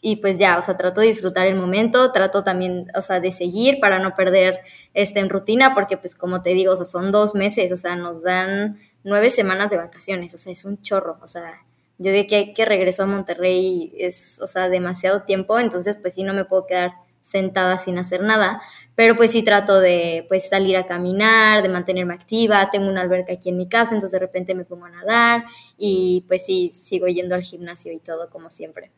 y 0.00 0.16
pues 0.16 0.38
ya, 0.38 0.58
o 0.58 0.62
sea, 0.62 0.76
trato 0.76 1.00
de 1.00 1.08
disfrutar 1.08 1.46
el 1.46 1.56
momento, 1.56 2.12
trato 2.12 2.44
también, 2.44 2.86
o 2.94 3.02
sea, 3.02 3.18
de 3.18 3.32
seguir 3.32 3.80
para 3.80 3.98
no 3.98 4.14
perder 4.14 4.60
este, 4.94 5.20
en 5.20 5.28
rutina, 5.28 5.74
porque 5.74 5.96
pues 5.96 6.14
como 6.14 6.42
te 6.42 6.50
digo, 6.50 6.74
o 6.74 6.76
sea, 6.76 6.84
son 6.84 7.10
dos 7.10 7.34
meses, 7.34 7.72
o 7.72 7.76
sea, 7.76 7.96
nos 7.96 8.22
dan 8.22 8.78
nueve 9.02 9.30
semanas 9.30 9.70
de 9.70 9.78
vacaciones, 9.78 10.34
o 10.34 10.38
sea, 10.38 10.52
es 10.52 10.64
un 10.64 10.80
chorro, 10.82 11.18
o 11.22 11.26
sea, 11.26 11.64
yo 11.98 12.12
de 12.12 12.26
que, 12.26 12.52
que 12.52 12.64
regreso 12.64 13.02
a 13.02 13.06
Monterrey 13.06 13.92
es, 13.98 14.38
o 14.42 14.46
sea, 14.46 14.68
demasiado 14.68 15.22
tiempo, 15.22 15.58
entonces 15.58 15.96
pues 15.96 16.14
sí 16.14 16.22
no 16.22 16.34
me 16.34 16.44
puedo 16.44 16.66
quedar 16.66 16.92
sentada 17.26 17.76
sin 17.78 17.98
hacer 17.98 18.22
nada, 18.22 18.62
pero 18.94 19.16
pues 19.16 19.32
sí 19.32 19.42
trato 19.42 19.80
de 19.80 20.24
pues 20.28 20.48
salir 20.48 20.76
a 20.76 20.86
caminar, 20.86 21.60
de 21.62 21.68
mantenerme 21.68 22.14
activa, 22.14 22.70
tengo 22.70 22.88
una 22.88 23.00
alberca 23.00 23.32
aquí 23.32 23.48
en 23.48 23.56
mi 23.56 23.68
casa, 23.68 23.94
entonces 23.94 24.12
de 24.12 24.20
repente 24.20 24.54
me 24.54 24.64
pongo 24.64 24.84
a 24.84 24.90
nadar 24.90 25.44
y 25.76 26.24
pues 26.28 26.46
sí 26.46 26.70
sigo 26.72 27.08
yendo 27.08 27.34
al 27.34 27.42
gimnasio 27.42 27.92
y 27.92 27.98
todo 27.98 28.30
como 28.30 28.48
siempre. 28.48 28.92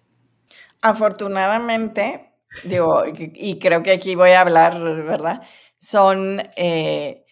Afortunadamente, 0.82 2.34
digo, 2.64 3.04
y 3.06 3.58
creo 3.58 3.82
que 3.82 3.92
aquí 3.92 4.14
voy 4.14 4.30
a 4.30 4.42
hablar, 4.42 4.78
¿verdad? 4.78 5.40
Son 5.78 6.42
eh, 6.56 7.24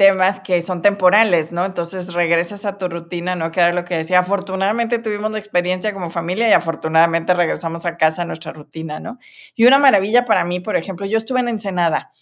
temas 0.00 0.40
que 0.40 0.62
son 0.62 0.80
temporales, 0.80 1.52
¿no? 1.52 1.66
Entonces 1.66 2.14
regresas 2.14 2.64
a 2.64 2.78
tu 2.78 2.88
rutina, 2.88 3.36
¿no? 3.36 3.52
Que 3.52 3.60
era 3.60 3.74
lo 3.74 3.84
que 3.84 3.98
decía. 3.98 4.20
Afortunadamente 4.20 4.98
tuvimos 4.98 5.30
la 5.30 5.36
experiencia 5.36 5.92
como 5.92 6.08
familia 6.08 6.48
y 6.48 6.52
afortunadamente 6.52 7.34
regresamos 7.34 7.84
a 7.84 7.98
casa 7.98 8.22
a 8.22 8.24
nuestra 8.24 8.54
rutina, 8.54 8.98
¿no? 8.98 9.18
Y 9.54 9.66
una 9.66 9.78
maravilla 9.78 10.24
para 10.24 10.42
mí, 10.46 10.58
por 10.58 10.74
ejemplo, 10.76 11.04
yo 11.04 11.18
estuve 11.18 11.40
en 11.40 11.48
Ensenada, 11.48 12.12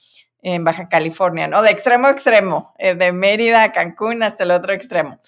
en 0.43 0.65
Baja 0.65 0.89
California, 0.89 1.47
¿no? 1.47 1.63
De 1.63 1.71
extremo 1.71 2.09
a 2.09 2.11
extremo, 2.11 2.75
eh, 2.79 2.97
de 2.97 3.13
Mérida 3.13 3.63
a 3.63 3.71
Cancún 3.71 4.25
hasta 4.25 4.43
el 4.43 4.51
otro 4.51 4.73
extremo. 4.73 5.21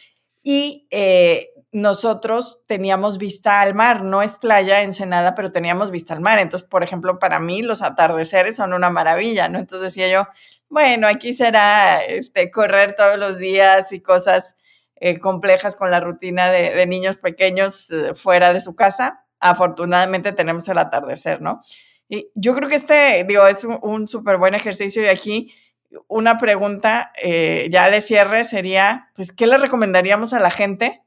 Y 0.42 0.88
eh, 0.90 1.50
nosotros 1.72 2.62
teníamos 2.66 3.18
vista 3.18 3.61
al 3.61 3.74
mar, 3.74 4.02
no 4.02 4.22
es 4.22 4.37
playa 4.37 4.83
Ensenada, 4.83 5.35
pero 5.35 5.52
teníamos 5.52 5.90
vista 5.90 6.14
al 6.14 6.20
mar. 6.20 6.38
Entonces, 6.38 6.68
por 6.68 6.83
ejemplo, 6.83 7.18
para 7.18 7.38
mí 7.38 7.62
los 7.62 7.83
atardeceres 7.83 8.56
son 8.56 8.72
una 8.72 8.90
maravilla, 8.90 9.48
¿no? 9.48 9.59
Entonces 9.59 9.94
decía 9.94 10.09
yo, 10.09 10.26
bueno, 10.68 11.06
aquí 11.06 11.33
será 11.35 11.98
este, 12.04 12.50
correr 12.50 12.94
todos 12.96 13.18
los 13.18 13.38
días 13.38 13.92
y 13.92 14.00
cosas 14.00 14.56
eh, 14.96 15.18
complejas 15.18 15.76
con 15.76 15.90
la 15.90 16.00
rutina 16.00 16.50
de, 16.50 16.87
niños 16.87 17.18
pequeños 17.18 17.90
eh, 17.90 18.14
fuera 18.14 18.52
de 18.52 18.61
su 18.61 18.74
casa. 18.74 19.24
Afortunadamente 19.38 20.33
tenemos 20.33 20.68
el 20.68 20.78
atardecer, 20.78 21.40
¿no? 21.40 21.62
Y 22.09 22.30
yo 22.35 22.54
creo 22.56 22.68
que 22.68 22.74
este, 22.74 23.24
digo, 23.24 23.46
es 23.46 23.64
un 23.64 24.09
súper 24.09 24.37
buen 24.38 24.54
ejercicio 24.54 25.02
y 25.02 25.06
aquí 25.06 25.54
una 26.09 26.38
pregunta 26.38 27.12
eh, 27.22 27.68
ya 27.70 27.88
de 27.90 28.00
cierre 28.00 28.44
sería, 28.44 29.11
pues, 29.14 29.33
¿qué 29.33 29.46
le 29.46 29.59
recomendaríamos 29.59 30.33
a 30.33 30.40
la 30.40 30.50
gente? 30.50 31.02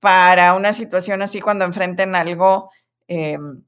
Para 0.00 0.54
una 0.54 0.72
situación 0.72 1.22
así 1.22 1.40
cuando 1.40 1.64
enfrenten 1.64 2.14
algo 2.14 2.70
em, 3.08 3.62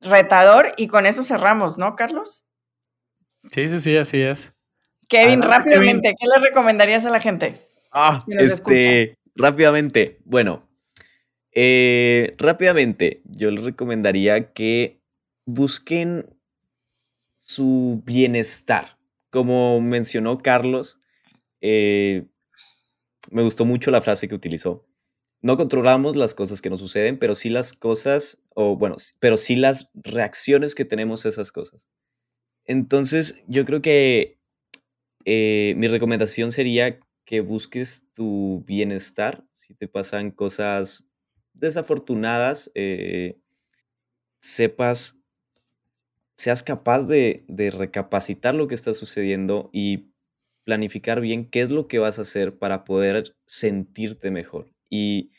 retador 0.00 0.72
y 0.76 0.88
con 0.88 1.06
eso 1.06 1.22
cerramos, 1.22 1.78
¿no, 1.78 1.96
Carlos? 1.96 2.44
Sí, 3.50 3.68
sí, 3.68 3.80
sí, 3.80 3.96
así 3.96 4.20
es. 4.20 4.58
Kevin, 5.08 5.42
rápidamente, 5.42 6.14
¿qué 6.18 6.26
le 6.26 6.46
recomendarías 6.46 7.04
a 7.04 7.10
la 7.10 7.20
gente? 7.20 7.66
Ah, 7.90 8.24
este, 8.28 9.18
rápidamente, 9.34 10.20
bueno, 10.24 10.68
eh, 11.52 12.34
rápidamente, 12.38 13.22
yo 13.24 13.50
les 13.50 13.64
recomendaría 13.64 14.52
que 14.52 15.00
busquen 15.46 16.26
su 17.38 18.02
bienestar. 18.04 18.96
Como 19.30 19.80
mencionó 19.80 20.38
Carlos, 20.38 21.00
eh, 21.60 22.26
me 23.30 23.42
gustó 23.42 23.64
mucho 23.64 23.90
la 23.90 24.02
frase 24.02 24.28
que 24.28 24.34
utilizó 24.34 24.86
no 25.42 25.56
controlamos 25.56 26.16
las 26.16 26.34
cosas 26.34 26.60
que 26.60 26.70
nos 26.70 26.80
suceden, 26.80 27.18
pero 27.18 27.34
sí 27.34 27.48
las 27.48 27.72
cosas, 27.72 28.38
o 28.54 28.76
bueno, 28.76 28.96
pero 29.18 29.36
sí 29.36 29.56
las 29.56 29.88
reacciones 29.94 30.74
que 30.74 30.84
tenemos 30.84 31.24
a 31.24 31.30
esas 31.30 31.50
cosas. 31.52 31.88
Entonces, 32.66 33.36
yo 33.48 33.64
creo 33.64 33.80
que 33.82 34.38
eh, 35.24 35.74
mi 35.76 35.88
recomendación 35.88 36.52
sería 36.52 37.00
que 37.24 37.40
busques 37.40 38.04
tu 38.12 38.64
bienestar. 38.66 39.44
Si 39.52 39.74
te 39.74 39.88
pasan 39.88 40.30
cosas 40.30 41.04
desafortunadas, 41.54 42.70
eh, 42.74 43.38
sepas, 44.40 45.16
seas 46.36 46.62
capaz 46.62 47.06
de, 47.06 47.44
de 47.48 47.70
recapacitar 47.70 48.54
lo 48.54 48.68
que 48.68 48.74
está 48.74 48.92
sucediendo 48.92 49.70
y 49.72 50.10
planificar 50.64 51.20
bien 51.20 51.48
qué 51.48 51.62
es 51.62 51.70
lo 51.70 51.88
que 51.88 51.98
vas 51.98 52.18
a 52.18 52.22
hacer 52.22 52.58
para 52.58 52.84
poder 52.84 53.34
sentirte 53.46 54.30
mejor 54.30 54.70
y 54.90 55.30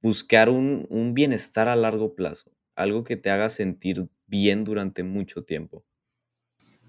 buscar 0.00 0.48
un, 0.48 0.86
bienestar 1.14 1.68
a 1.68 1.74
largo 1.74 2.14
plazo, 2.14 2.52
algo 2.76 3.02
que 3.02 3.16
te 3.16 3.30
haga 3.30 3.50
sentir 3.50 4.08
bien 4.26 4.62
durante 4.62 5.02
mucho 5.02 5.42
tiempo. 5.42 5.84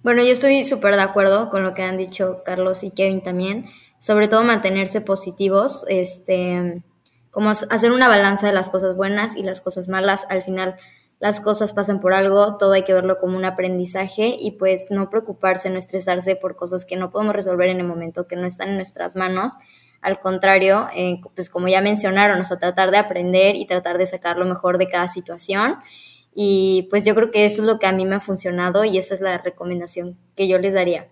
Bueno, 0.04 0.22
yo 0.24 0.32
estoy 0.32 0.64
súper 0.64 0.96
de 0.96 1.02
acuerdo 1.02 1.50
con 1.50 1.64
lo 1.64 1.74
que 1.74 1.82
han 1.82 1.98
dicho 1.98 2.44
Carlos 2.46 2.84
y 2.84 2.92
Kevin 2.92 3.22
también, 3.22 3.66
sobre 4.00 4.28
todo 4.28 4.44
mantenerse 4.44 5.02
positivos. 5.02 5.86
Este, 5.90 6.84
como 7.32 7.50
hacer 7.50 7.92
una 7.92 8.08
balanza 8.08 8.48
de 8.48 8.54
las 8.54 8.70
cosas 8.70 8.96
buenas 8.96 9.36
y 9.36 9.44
las 9.44 9.62
cosas 9.62 9.88
malas. 9.88 10.26
Al 10.30 10.44
final 10.44 10.76
las 11.20 11.42
cosas 11.42 11.74
pasan 11.74 12.00
por 12.00 12.14
algo, 12.14 12.58
todo 12.58 12.74
hay 12.74 12.84
que 12.84 12.94
verlo 12.94 13.18
como 13.18 13.38
un 13.38 13.46
aprendizaje 13.46 14.36
y 14.40 14.52
pues 14.52 14.88
no 14.90 15.10
preocuparse, 15.10 15.70
no 15.70 15.78
estresarse 15.78 16.36
por 16.36 16.56
cosas 16.56 16.86
que 16.86 16.96
no 16.96 17.12
podemos 17.12 17.36
resolver 17.36 17.70
en 17.70 17.82
el 17.82 17.88
momento, 17.88 18.26
que 18.26 18.38
no 18.38 18.48
están 18.48 18.70
en 18.70 18.76
nuestras 18.76 19.16
manos. 19.16 19.54
Al 20.02 20.20
contrario, 20.20 20.88
eh, 20.96 21.20
pues 21.36 21.50
como 21.50 21.68
ya 21.68 21.82
mencionaron, 21.82 22.40
o 22.40 22.44
sea, 22.44 22.58
tratar 22.58 22.92
de 22.92 22.98
aprender 22.98 23.56
y 23.56 23.66
tratar 23.68 23.98
de 23.98 24.06
sacar 24.06 24.38
lo 24.38 24.46
mejor 24.46 24.78
de 24.78 24.88
cada 24.88 25.08
situación. 25.08 25.78
Y 26.34 26.88
pues 26.90 27.04
yo 27.04 27.16
creo 27.16 27.32
que 27.32 27.46
eso 27.46 27.62
es 27.62 27.68
lo 27.68 27.80
que 27.80 27.88
a 27.88 27.92
mí 27.92 28.06
me 28.06 28.16
ha 28.16 28.20
funcionado 28.20 28.86
y 28.86 28.98
esa 28.98 29.14
es 29.14 29.22
la 29.22 29.38
recomendación 29.40 30.18
que 30.36 30.48
yo 30.48 30.58
les 30.58 30.74
daría. 30.74 31.10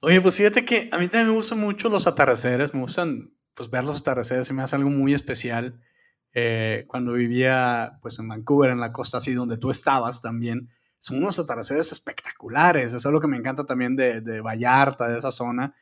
Oye, 0.00 0.20
pues 0.20 0.36
fíjate 0.36 0.64
que 0.64 0.88
a 0.92 0.98
mí 0.98 1.08
también 1.08 1.30
me 1.30 1.36
gustan 1.36 1.60
mucho 1.60 1.88
los 1.88 2.06
atardeceres, 2.06 2.74
me 2.74 2.80
gustan 2.80 3.32
pues 3.54 3.70
ver 3.70 3.84
los 3.84 4.00
atardeceres, 4.00 4.46
se 4.46 4.52
me 4.52 4.62
hace 4.62 4.76
algo 4.76 4.90
muy 4.90 5.14
especial. 5.14 5.80
Eh, 6.34 6.84
cuando 6.86 7.14
vivía 7.14 7.98
pues 8.02 8.18
en 8.18 8.28
Vancouver, 8.28 8.70
en 8.70 8.80
la 8.80 8.92
costa 8.92 9.18
así 9.18 9.32
donde 9.32 9.56
tú 9.56 9.70
estabas 9.70 10.20
también, 10.20 10.68
son 10.98 11.18
unos 11.18 11.38
atardeceres 11.38 11.92
espectaculares, 11.92 12.92
eso 12.92 13.08
es 13.08 13.12
lo 13.12 13.20
que 13.20 13.28
me 13.28 13.38
encanta 13.38 13.64
también 13.64 13.96
de, 13.96 14.20
de 14.20 14.42
Vallarta, 14.42 15.08
de 15.08 15.18
esa 15.18 15.30
zona, 15.30 15.74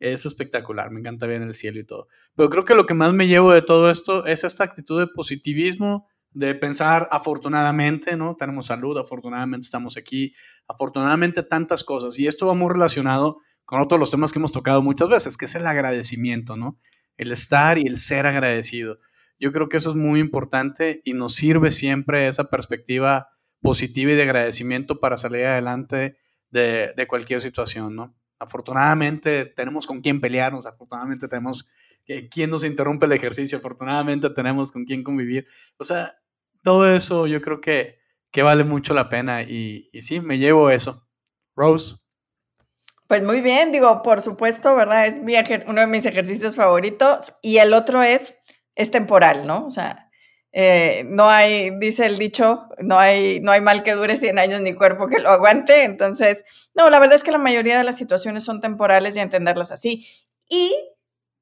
es 0.00 0.26
espectacular, 0.26 0.90
me 0.90 1.00
encanta 1.00 1.26
ver 1.26 1.42
el 1.42 1.54
cielo 1.54 1.78
y 1.78 1.84
todo. 1.84 2.08
Pero 2.34 2.50
creo 2.50 2.64
que 2.64 2.74
lo 2.74 2.86
que 2.86 2.94
más 2.94 3.12
me 3.12 3.28
llevo 3.28 3.52
de 3.52 3.62
todo 3.62 3.90
esto 3.90 4.26
es 4.26 4.42
esta 4.44 4.64
actitud 4.64 4.98
de 4.98 5.06
positivismo, 5.06 6.08
de 6.32 6.54
pensar 6.54 7.08
afortunadamente, 7.10 8.16
¿no? 8.16 8.34
Tenemos 8.36 8.66
salud, 8.66 8.96
afortunadamente 8.98 9.66
estamos 9.66 9.96
aquí, 9.96 10.34
afortunadamente 10.66 11.42
tantas 11.42 11.84
cosas. 11.84 12.18
Y 12.18 12.26
esto 12.26 12.46
va 12.46 12.54
muy 12.54 12.72
relacionado 12.72 13.38
con 13.64 13.80
otros 13.80 14.00
los 14.00 14.10
temas 14.10 14.32
que 14.32 14.38
hemos 14.38 14.52
tocado 14.52 14.82
muchas 14.82 15.08
veces, 15.08 15.36
que 15.36 15.44
es 15.44 15.54
el 15.54 15.66
agradecimiento, 15.66 16.56
¿no? 16.56 16.78
El 17.16 17.30
estar 17.30 17.78
y 17.78 17.82
el 17.82 17.98
ser 17.98 18.26
agradecido. 18.26 18.98
Yo 19.38 19.52
creo 19.52 19.68
que 19.68 19.76
eso 19.76 19.90
es 19.90 19.96
muy 19.96 20.20
importante 20.20 21.02
y 21.04 21.14
nos 21.14 21.34
sirve 21.34 21.70
siempre 21.70 22.28
esa 22.28 22.50
perspectiva 22.50 23.28
positiva 23.60 24.12
y 24.12 24.14
de 24.14 24.22
agradecimiento 24.22 25.00
para 25.00 25.16
salir 25.16 25.46
adelante 25.46 26.16
de, 26.50 27.06
cualquier 27.08 27.40
situación, 27.40 27.96
¿no? 27.96 28.14
Afortunadamente 28.40 29.44
tenemos 29.44 29.86
con 29.86 30.00
quién 30.00 30.20
pelearnos, 30.20 30.66
afortunadamente 30.66 31.28
tenemos 31.28 31.68
quien 32.30 32.50
nos 32.50 32.64
interrumpe 32.64 33.06
el 33.06 33.12
ejercicio, 33.12 33.58
afortunadamente 33.58 34.30
tenemos 34.30 34.72
con 34.72 34.84
quién 34.84 35.04
convivir. 35.04 35.46
O 35.76 35.84
sea, 35.84 36.16
todo 36.64 36.92
eso 36.92 37.28
yo 37.28 37.40
creo 37.40 37.60
que, 37.60 38.00
que 38.32 38.42
vale 38.42 38.64
mucho 38.64 38.94
la 38.94 39.08
pena 39.08 39.42
y, 39.42 39.88
y 39.92 40.02
sí, 40.02 40.20
me 40.20 40.38
llevo 40.38 40.70
eso. 40.70 41.06
Rose. 41.54 41.96
Pues 43.06 43.22
muy 43.22 43.40
bien, 43.40 43.70
digo, 43.70 44.02
por 44.02 44.20
supuesto, 44.22 44.74
¿verdad? 44.74 45.06
Es 45.06 45.22
mi 45.22 45.34
uno 45.66 45.80
de 45.80 45.86
mis 45.86 46.06
ejercicios 46.06 46.56
favoritos 46.56 47.32
y 47.42 47.58
el 47.58 47.74
otro 47.74 48.02
es 48.02 48.40
es 48.80 48.90
temporal, 48.90 49.46
¿no? 49.46 49.66
O 49.66 49.70
sea, 49.70 50.09
eh, 50.52 51.04
no 51.06 51.30
hay, 51.30 51.70
dice 51.78 52.06
el 52.06 52.18
dicho, 52.18 52.68
no 52.78 52.98
hay, 52.98 53.40
no 53.40 53.52
hay 53.52 53.60
mal 53.60 53.82
que 53.82 53.92
dure 53.92 54.16
100 54.16 54.38
años 54.38 54.60
ni 54.60 54.74
cuerpo 54.74 55.06
que 55.06 55.20
lo 55.20 55.30
aguante. 55.30 55.84
Entonces, 55.84 56.44
no, 56.74 56.90
la 56.90 56.98
verdad 56.98 57.16
es 57.16 57.22
que 57.22 57.30
la 57.30 57.38
mayoría 57.38 57.78
de 57.78 57.84
las 57.84 57.96
situaciones 57.96 58.44
son 58.44 58.60
temporales 58.60 59.16
y 59.16 59.20
entenderlas 59.20 59.70
así. 59.70 60.06
Y 60.48 60.74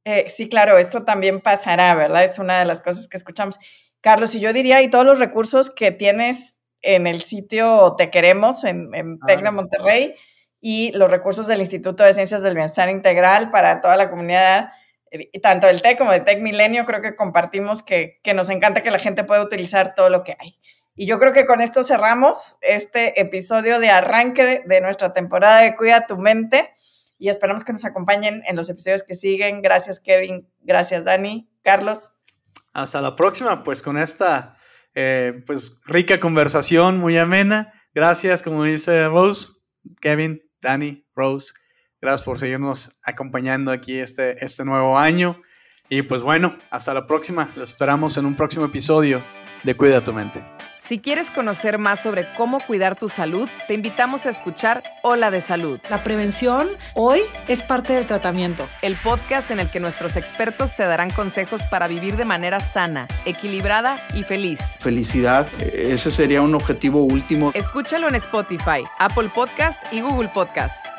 eh, 0.05 0.27
sí, 0.29 0.49
claro, 0.49 0.79
esto 0.79 1.05
también 1.05 1.41
pasará, 1.41 1.95
¿verdad? 1.95 2.25
Es 2.25 2.39
una 2.39 2.59
de 2.59 2.65
las 2.67 2.81
cosas 2.81 3.09
que 3.09 3.17
escuchamos. 3.17 3.59
Carlos, 4.01 4.35
y 4.35 4.41
yo 4.41 4.53
diría, 4.53 4.83
y 4.83 4.91
todos 4.91 5.07
los 5.07 5.19
recursos 5.19 5.71
que 5.71 5.91
tienes 5.91 6.59
en 6.83 7.07
el 7.07 7.23
sitio 7.23 7.95
Te 7.97 8.11
Queremos, 8.11 8.65
en, 8.65 8.95
en 8.95 9.19
TEC 9.21 9.43
de 9.43 9.51
Monterrey, 9.51 10.15
y 10.61 10.93
los 10.93 11.11
recursos 11.11 11.47
del 11.47 11.61
Instituto 11.61 12.05
de 12.05 12.15
Ciencias 12.15 12.43
del 12.43 12.55
Bienestar 12.55 12.91
Integral 12.91 13.51
para 13.51 13.81
toda 13.81 13.97
la 13.97 14.11
comunidad 14.11 14.71
tanto 15.43 15.67
del 15.67 15.83
TEC 15.83 15.99
como 15.99 16.13
de 16.13 16.21
TEC 16.21 16.41
Milenio, 16.41 16.85
creo 16.85 17.01
que 17.01 17.15
compartimos 17.15 17.83
que, 17.83 18.21
nos 18.35 18.51
encanta 18.51 18.83
que 18.83 18.91
la 18.91 18.99
gente 18.99 19.25
pueda 19.25 19.43
utilizar 19.43 19.95
todo 19.95 20.11
lo 20.11 20.23
que 20.23 20.37
hay. 20.39 20.59
Y 20.95 21.07
yo 21.07 21.19
creo 21.19 21.33
que 21.33 21.47
con 21.47 21.61
esto 21.61 21.85
cerramos 21.85 22.57
este 22.61 23.21
episodio 23.21 23.79
de 23.79 23.91
arranque 23.91 24.63
de, 24.67 24.81
nuestra 24.81 25.13
temporada 25.13 25.61
de 25.61 25.77
Cuida 25.77 26.07
tu 26.07 26.19
mente 26.19 26.75
y 27.19 27.29
esperamos 27.29 27.65
que 27.65 27.73
nos 27.73 27.85
acompañen 27.85 28.43
en 28.47 28.57
los 28.57 28.69
episodios 28.69 29.03
que 29.03 29.15
siguen. 29.15 29.63
Gracias 29.63 30.01
Kevin, 30.01 30.49
gracias 30.61 31.05
Dani, 31.05 31.49
Carlos. 31.63 32.15
Hasta 32.73 33.01
la 33.01 33.17
próxima, 33.17 33.63
pues 33.63 33.83
con 33.83 33.97
esta 33.97 34.57
eh, 34.95 35.43
pues 35.47 35.81
rica 35.85 36.19
conversación 36.19 36.99
muy 36.99 37.17
amena. 37.17 37.73
Gracias, 37.95 38.43
como 38.43 38.65
dice 38.65 39.07
Rose, 39.07 39.53
Kevin, 40.01 40.43
Dani, 40.61 41.07
Rose. 41.15 41.53
Gracias 42.01 42.23
por 42.23 42.39
seguirnos 42.39 42.99
acompañando 43.03 43.71
aquí 43.71 43.99
este, 43.99 44.45
este 44.45 44.65
nuevo 44.65 44.99
año. 44.99 45.41
Y 45.89 46.03
pues 46.03 46.23
bueno, 46.23 46.57
hasta 46.71 46.95
la 46.95 47.07
próxima. 47.07 47.49
Los 47.57 47.71
esperamos 47.71 48.17
en 48.17 48.27
un 48.27 48.37
próximo 48.37 48.67
episodio 48.67 49.23
de 49.65 49.77
Cuida 49.77 50.05
tu 50.05 50.13
mente. 50.13 50.45
Si 50.81 51.01
quieres 51.01 51.33
conocer 51.33 51.79
más 51.79 52.01
sobre 52.01 52.33
cómo 52.35 52.61
cuidar 52.61 52.95
tu 52.95 53.09
salud, 53.09 53.49
te 53.67 53.75
invitamos 53.75 54.27
a 54.27 54.31
escuchar 54.31 54.85
Hola 55.03 55.33
de 55.33 55.41
Salud. 55.41 55.81
La 55.91 56.05
prevención 56.05 56.69
hoy 56.95 57.21
es 57.49 57.65
parte 57.65 57.95
del 57.95 58.07
tratamiento. 58.07 58.69
El 58.81 58.97
podcast 58.97 59.51
en 59.51 59.59
el 59.59 59.69
que 59.69 59.81
nuestros 59.81 60.17
expertos 60.17 60.77
te 60.77 60.85
darán 60.85 61.11
consejos 61.11 61.67
para 61.67 61.89
vivir 61.89 62.17
de 62.17 62.25
manera 62.25 62.61
sana, 62.61 63.09
equilibrada 63.25 64.01
y 64.15 64.23
feliz. 64.23 64.61
Felicidad, 64.79 65.49
ese 65.61 66.13
sería 66.13 66.43
un 66.43 66.55
objetivo 66.55 67.03
último. 67.03 67.51
Escúchalo 67.55 68.07
en 68.09 68.15
Spotify, 68.15 68.85
Apple 69.01 69.31
Podcast 69.35 69.83
y 69.93 70.01
Google 70.01 70.29
Podcast. 70.29 70.98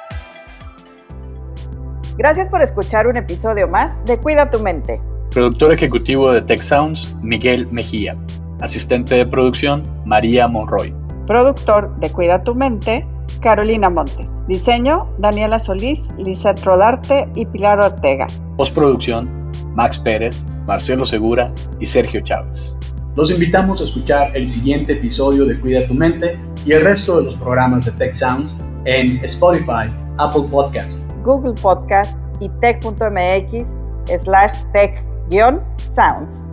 Gracias 2.20 2.50
por 2.50 2.62
escuchar 2.62 3.08
un 3.08 3.16
episodio 3.16 3.66
más 3.70 4.04
de 4.04 4.18
Cuida 4.18 4.50
tu 4.50 4.60
mente. 4.60 5.02
Productor 5.32 5.72
ejecutivo 5.72 6.34
de 6.34 6.42
Tech 6.42 6.60
Sounds, 6.60 7.16
Miguel 7.22 7.66
Mejía. 7.72 8.18
Asistente 8.60 9.16
de 9.16 9.26
producción, 9.26 9.84
María 10.06 10.46
Monroy. 10.50 10.94
Productor 11.28 11.98
de 12.02 12.12
Cuida 12.12 12.44
tu 12.44 12.54
mente, 12.54 13.08
Carolina 13.40 13.90
Montes. 13.90 14.28
Diseño, 14.50 15.08
Daniela 15.20 15.60
Solís, 15.60 16.10
Lizeth 16.18 16.62
Rodarte 16.66 17.30
y 17.36 17.46
Pilar 17.46 17.82
Ortega. 17.82 18.28
Postproducción, 18.58 19.50
Max 19.74 19.98
Pérez, 19.98 20.46
Marcelo 20.68 21.06
Segura 21.06 21.54
y 21.80 21.86
Sergio 21.86 22.20
Chávez. 22.20 22.76
Los 23.16 23.32
invitamos 23.32 23.80
a 23.80 23.86
escuchar 23.86 24.36
el 24.36 24.50
siguiente 24.50 24.92
episodio 24.92 25.46
de 25.46 25.58
Cuida 25.58 25.88
tu 25.88 25.94
mente 25.94 26.38
y 26.66 26.74
el 26.74 26.84
resto 26.84 27.20
de 27.20 27.24
los 27.24 27.36
programas 27.36 27.86
de 27.86 27.94
Tech 27.94 28.14
Sounds 28.14 28.62
en 28.84 29.24
Spotify, 29.24 29.90
Apple 30.18 30.50
Podcasts 30.52 31.06
Google 31.24 31.54
Podcast 31.54 32.18
y 32.40 32.50
tech.mx 32.62 33.76
slash 34.18 34.54
tech-sounds. 34.74 36.48